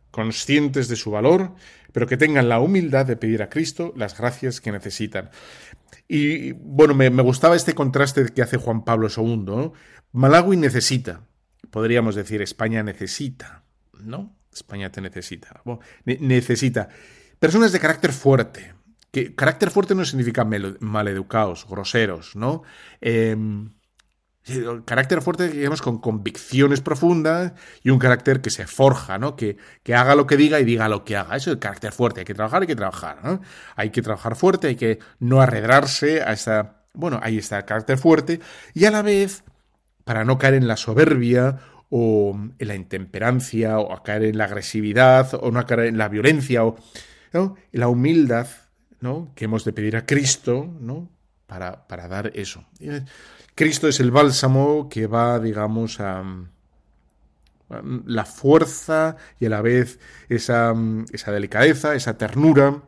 [0.10, 1.52] conscientes de su valor,
[1.96, 5.30] pero que tengan la humildad de pedir a Cristo las gracias que necesitan.
[6.10, 9.38] Y bueno, me, me gustaba este contraste que hace Juan Pablo II.
[9.46, 9.72] ¿no?
[10.12, 11.22] Malawi necesita,
[11.72, 13.64] podríamos decir, España necesita,
[14.04, 14.36] ¿no?
[14.52, 15.64] España te necesita.
[16.04, 16.90] Necesita
[17.40, 18.74] personas de carácter fuerte.
[19.10, 22.64] Que carácter fuerte no significa maleducados, groseros, ¿no?
[23.00, 23.38] Eh,
[24.86, 29.36] carácter fuerte, digamos, con convicciones profundas y un carácter que se forja, ¿no?
[29.36, 31.36] Que, que, haga lo que diga y diga lo que haga.
[31.36, 32.22] Eso es el carácter fuerte.
[32.22, 33.42] Hay que trabajar, hay que trabajar, ¿no?
[33.76, 36.84] Hay que trabajar fuerte, hay que no arredrarse a esa...
[36.94, 38.40] Bueno, ahí está el carácter fuerte.
[38.74, 39.44] Y a la vez,
[40.04, 44.46] para no caer en la soberbia o en la intemperancia o a caer en la
[44.46, 46.78] agresividad o no a caer en la violencia o
[47.34, 47.56] ¿no?
[47.72, 48.48] la humildad,
[49.02, 49.32] ¿no?
[49.36, 51.10] Que hemos de pedir a Cristo, ¿no?
[51.48, 52.66] Para, para dar eso.
[53.56, 56.24] Cristo es el bálsamo que va, digamos, a
[58.06, 60.00] la fuerza y a la vez
[60.30, 60.74] esa,
[61.12, 62.84] esa delicadeza, esa ternura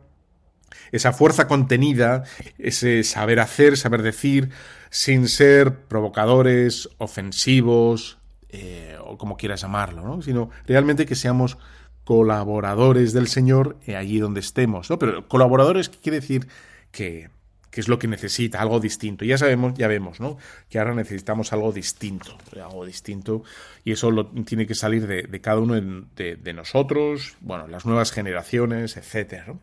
[0.92, 2.24] esa fuerza contenida,
[2.58, 4.50] ese saber hacer, saber decir,
[4.90, 10.22] sin ser provocadores, ofensivos, eh, o como quieras llamarlo, ¿no?
[10.22, 11.58] sino realmente que seamos
[12.04, 14.98] colaboradores del Señor eh, allí donde estemos, ¿no?
[14.98, 16.48] Pero colaboradores quiere decir
[16.92, 17.30] que,
[17.78, 19.24] que es lo que necesita, algo distinto.
[19.24, 20.40] Ya sabemos, ya vemos, ¿no?
[20.68, 23.44] Que ahora necesitamos algo distinto, algo distinto,
[23.84, 28.98] y eso lo, tiene que salir de, cada uno de, nosotros, bueno, las nuevas generaciones,
[28.98, 29.54] etcétera.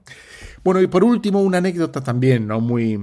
[0.63, 2.61] Bueno, y por último, una anécdota también, ¿no?
[2.61, 3.01] Muy,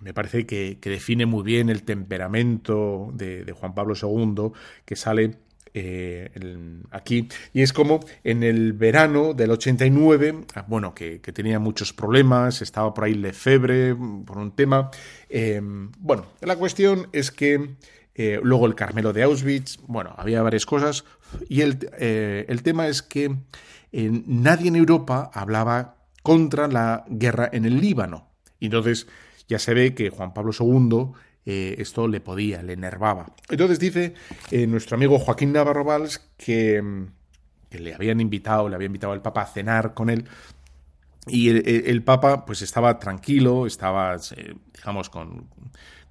[0.00, 4.52] me parece que, que define muy bien el temperamento de, Juan Pablo II,
[4.86, 5.36] que sale
[5.78, 6.30] eh,
[6.90, 7.28] aquí.
[7.52, 12.94] Y es como en el verano del 89, ah, bueno, que, tenía muchos problemas, estaba
[12.94, 14.90] por ahí Lefebvre por un tema.
[15.28, 15.60] Eh,
[15.98, 17.76] bueno, la cuestión es que
[18.14, 21.04] eh, luego el Carmelo de Auschwitz, bueno, había varias cosas.
[21.46, 23.36] Y el, el tema es que
[23.92, 28.30] nadie en Europa hablaba contra la guerra en el Líbano.
[28.60, 29.08] Entonces
[29.46, 31.12] ya se ve que Juan Pablo II
[31.46, 33.34] eh, esto le podía, le enervaba.
[33.48, 34.14] Entonces dice
[34.50, 37.06] eh, nuestro amigo Joaquín Navarro Valls que, mm,
[37.70, 40.28] que, le habían invitado, le había invitado al Papa a cenar con él
[41.26, 45.48] y el, Papa pues estaba tranquilo, estaba, eh, digamos, con,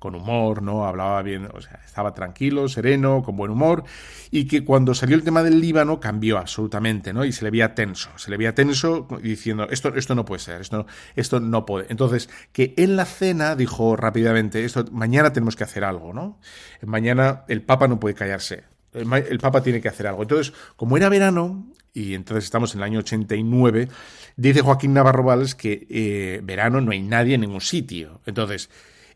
[0.06, 0.86] con humor, ¿no?
[0.86, 3.86] Hablaba bien, o sea, estaba tranquilo, sereno, con buen humor,
[4.30, 7.26] y que cuando salió el tema del Líbano cambió absolutamente, ¿no?
[7.26, 10.62] Y se le veía tenso, se le veía tenso diciendo, esto, esto no puede ser,
[10.62, 10.86] esto,
[11.16, 11.88] esto no puede.
[11.90, 16.40] Entonces, que en la cena dijo rápidamente, esto, mañana tenemos que hacer algo, ¿no?
[16.86, 20.22] Mañana el Papa no puede callarse, el, Papa tiene que hacer algo.
[20.22, 23.88] Entonces, como era verano, y entonces estamos en el año 89,
[24.36, 28.22] dice Joaquín Navarro Valls que eh, verano no hay nadie en ningún sitio.
[28.28, 28.70] Entonces,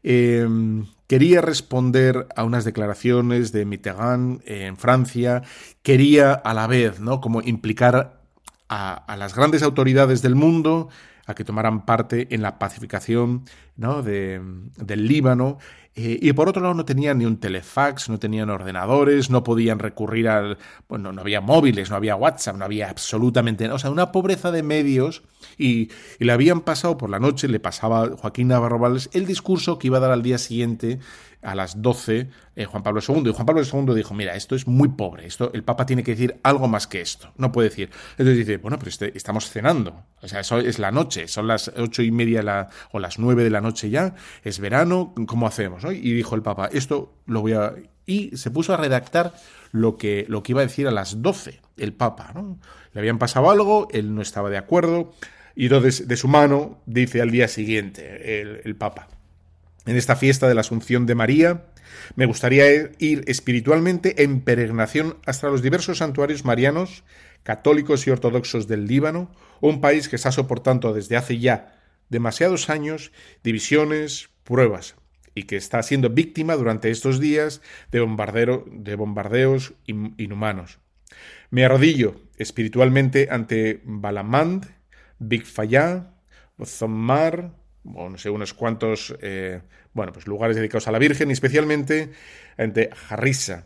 [0.03, 5.43] em, quería responder a unas declaraciones de Mitterrand en Francia,
[5.81, 7.21] quería a la vez, ¿no?
[7.21, 8.21] Como implicar
[8.69, 10.89] a, a las grandes autoridades del mundo
[11.29, 14.01] a que tomaran parte en la pacificación ¿no?
[14.01, 14.41] de,
[14.77, 15.59] del Líbano.
[15.93, 19.77] Eh, y por otro lado no tenían ni un telefax, no tenían ordenadores, no podían
[19.77, 20.57] recurrir al...
[20.87, 23.65] Bueno, no había móviles, no había WhatsApp, no había absolutamente...
[23.65, 23.75] nada.
[23.75, 25.21] O sea, una pobreza de medios
[25.55, 29.77] y, y, le habían pasado por la noche, le pasaba Joaquín Navarro Valles el discurso
[29.77, 30.97] que iba a dar al día siguiente
[31.41, 33.23] a las 12 eh, Juan Pablo II.
[33.25, 36.11] Y Juan Pablo II dijo, mira, esto es muy pobre, esto, el Papa tiene que
[36.11, 37.89] decir algo más que esto, no puede decir.
[38.11, 41.71] Entonces dice, bueno, pero este, estamos cenando, o sea, eso es la noche, son las
[41.77, 45.83] ocho y media o las nueve de la noche ya, es verano, ¿cómo hacemos?
[45.85, 47.73] Y dijo el Papa, esto lo voy a...
[48.05, 49.33] Y se puso a redactar
[49.71, 52.33] lo que, lo que iba a decir a las 12 el Papa.
[52.91, 55.13] Le habían pasado algo, él no estaba de acuerdo,
[55.55, 59.07] y entonces de su mano dice al día siguiente el Papa,
[59.85, 61.65] en esta fiesta de la Asunción de María,
[62.15, 67.03] me gustaría ir espiritualmente en peregrinación hasta los diversos santuarios marianos,
[67.43, 73.11] católicos y ortodoxos del Líbano, un país que está soportando desde hace ya demasiados años
[73.43, 74.95] divisiones, pruebas,
[75.35, 77.61] y que está siendo víctima durante estos días
[77.91, 80.79] de, bombardero, de bombardeos inhumanos.
[81.49, 84.67] Me arrodillo espiritualmente ante Balamand,
[85.19, 86.13] Big Fayá,
[86.65, 89.61] Zommar, no sé, unos cuantos eh,
[89.93, 92.11] bueno, pues lugares dedicados a la Virgen y especialmente
[92.57, 93.65] ante Jarrisa,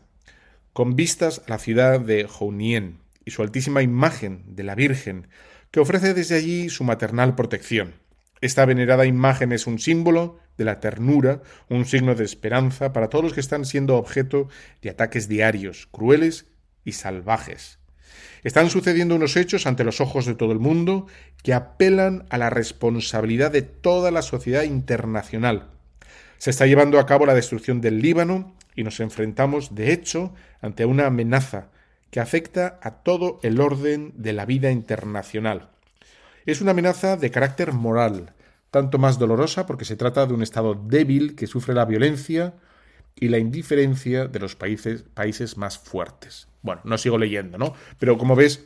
[0.72, 5.28] con vistas a la ciudad de Jounien y su altísima imagen de la Virgen,
[5.72, 7.96] que ofrece desde allí su maternal protección.
[8.42, 13.24] Esta venerada imagen es un símbolo de la ternura, un signo de esperanza para todos
[13.24, 14.50] los que están siendo objeto
[14.82, 16.48] de ataques diarios, crueles
[16.84, 17.80] y salvajes.
[18.44, 21.08] Están sucediendo unos hechos ante los ojos de todo el mundo
[21.44, 25.70] que apelan a la responsabilidad de toda la sociedad internacional.
[26.38, 30.86] Se está llevando a cabo la destrucción del Líbano y nos enfrentamos, de hecho, ante
[30.86, 31.70] una amenaza
[32.12, 35.70] que afecta a todo el orden de la vida internacional.
[36.46, 38.34] Es una amenaza de carácter moral,
[38.72, 42.56] tanto más dolorosa porque se trata de un Estado débil que sufre la violencia
[43.16, 46.48] y la indiferencia de los países, países más fuertes.
[46.62, 47.74] Bueno, no sigo leyendo, ¿no?
[48.00, 48.66] Pero como ves,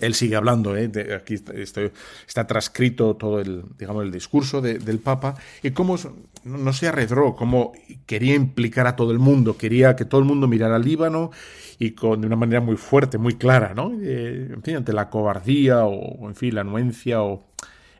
[0.00, 0.90] él sigue hablando, ¿eh?
[1.16, 5.96] aquí está transcrito todo el, digamos, el discurso del Papa, y cómo
[6.44, 7.72] no se arredró, cómo
[8.06, 11.30] quería implicar a todo el mundo, quería que todo el mundo mirara al Líbano
[11.78, 13.92] y con, de una manera muy fuerte, muy clara, ¿no?
[14.00, 17.48] Eh, en fin, ante la cobardía o, en fin, la anuencia o,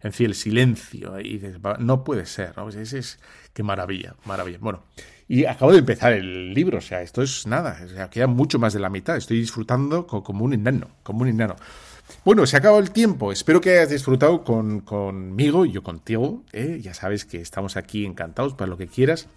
[0.03, 1.15] en fin, el silencio.
[1.81, 2.69] No puede ser, ¿no?
[2.69, 3.19] Es, es,
[3.53, 4.59] qué maravilla, maravilla.
[4.61, 4.85] Bueno,
[5.31, 7.79] y acabo de empezar el libro, o sea, esto es nada,
[8.11, 9.17] queda mucho más de la mitad.
[9.17, 11.55] Estoy disfrutando como un enano, como un enano.
[12.25, 13.31] Bueno, se acaba el tiempo.
[13.31, 16.43] Espero que hayas disfrutado con, conmigo y yo contigo.
[16.53, 16.81] ¿eh?
[16.83, 19.29] Ya sabes que estamos aquí encantados para lo que quieras.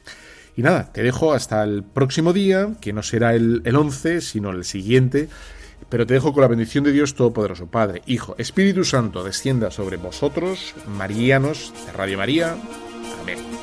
[0.57, 4.49] Y nada, te dejo hasta el próximo día, que no será el, el 11, sino
[4.49, 5.29] el siguiente.
[5.89, 9.97] Pero te dejo con la bendición de Dios Todopoderoso, Padre, Hijo, Espíritu Santo, descienda sobre
[9.97, 12.57] vosotros, marianos de Radio María.
[13.21, 13.62] Amén.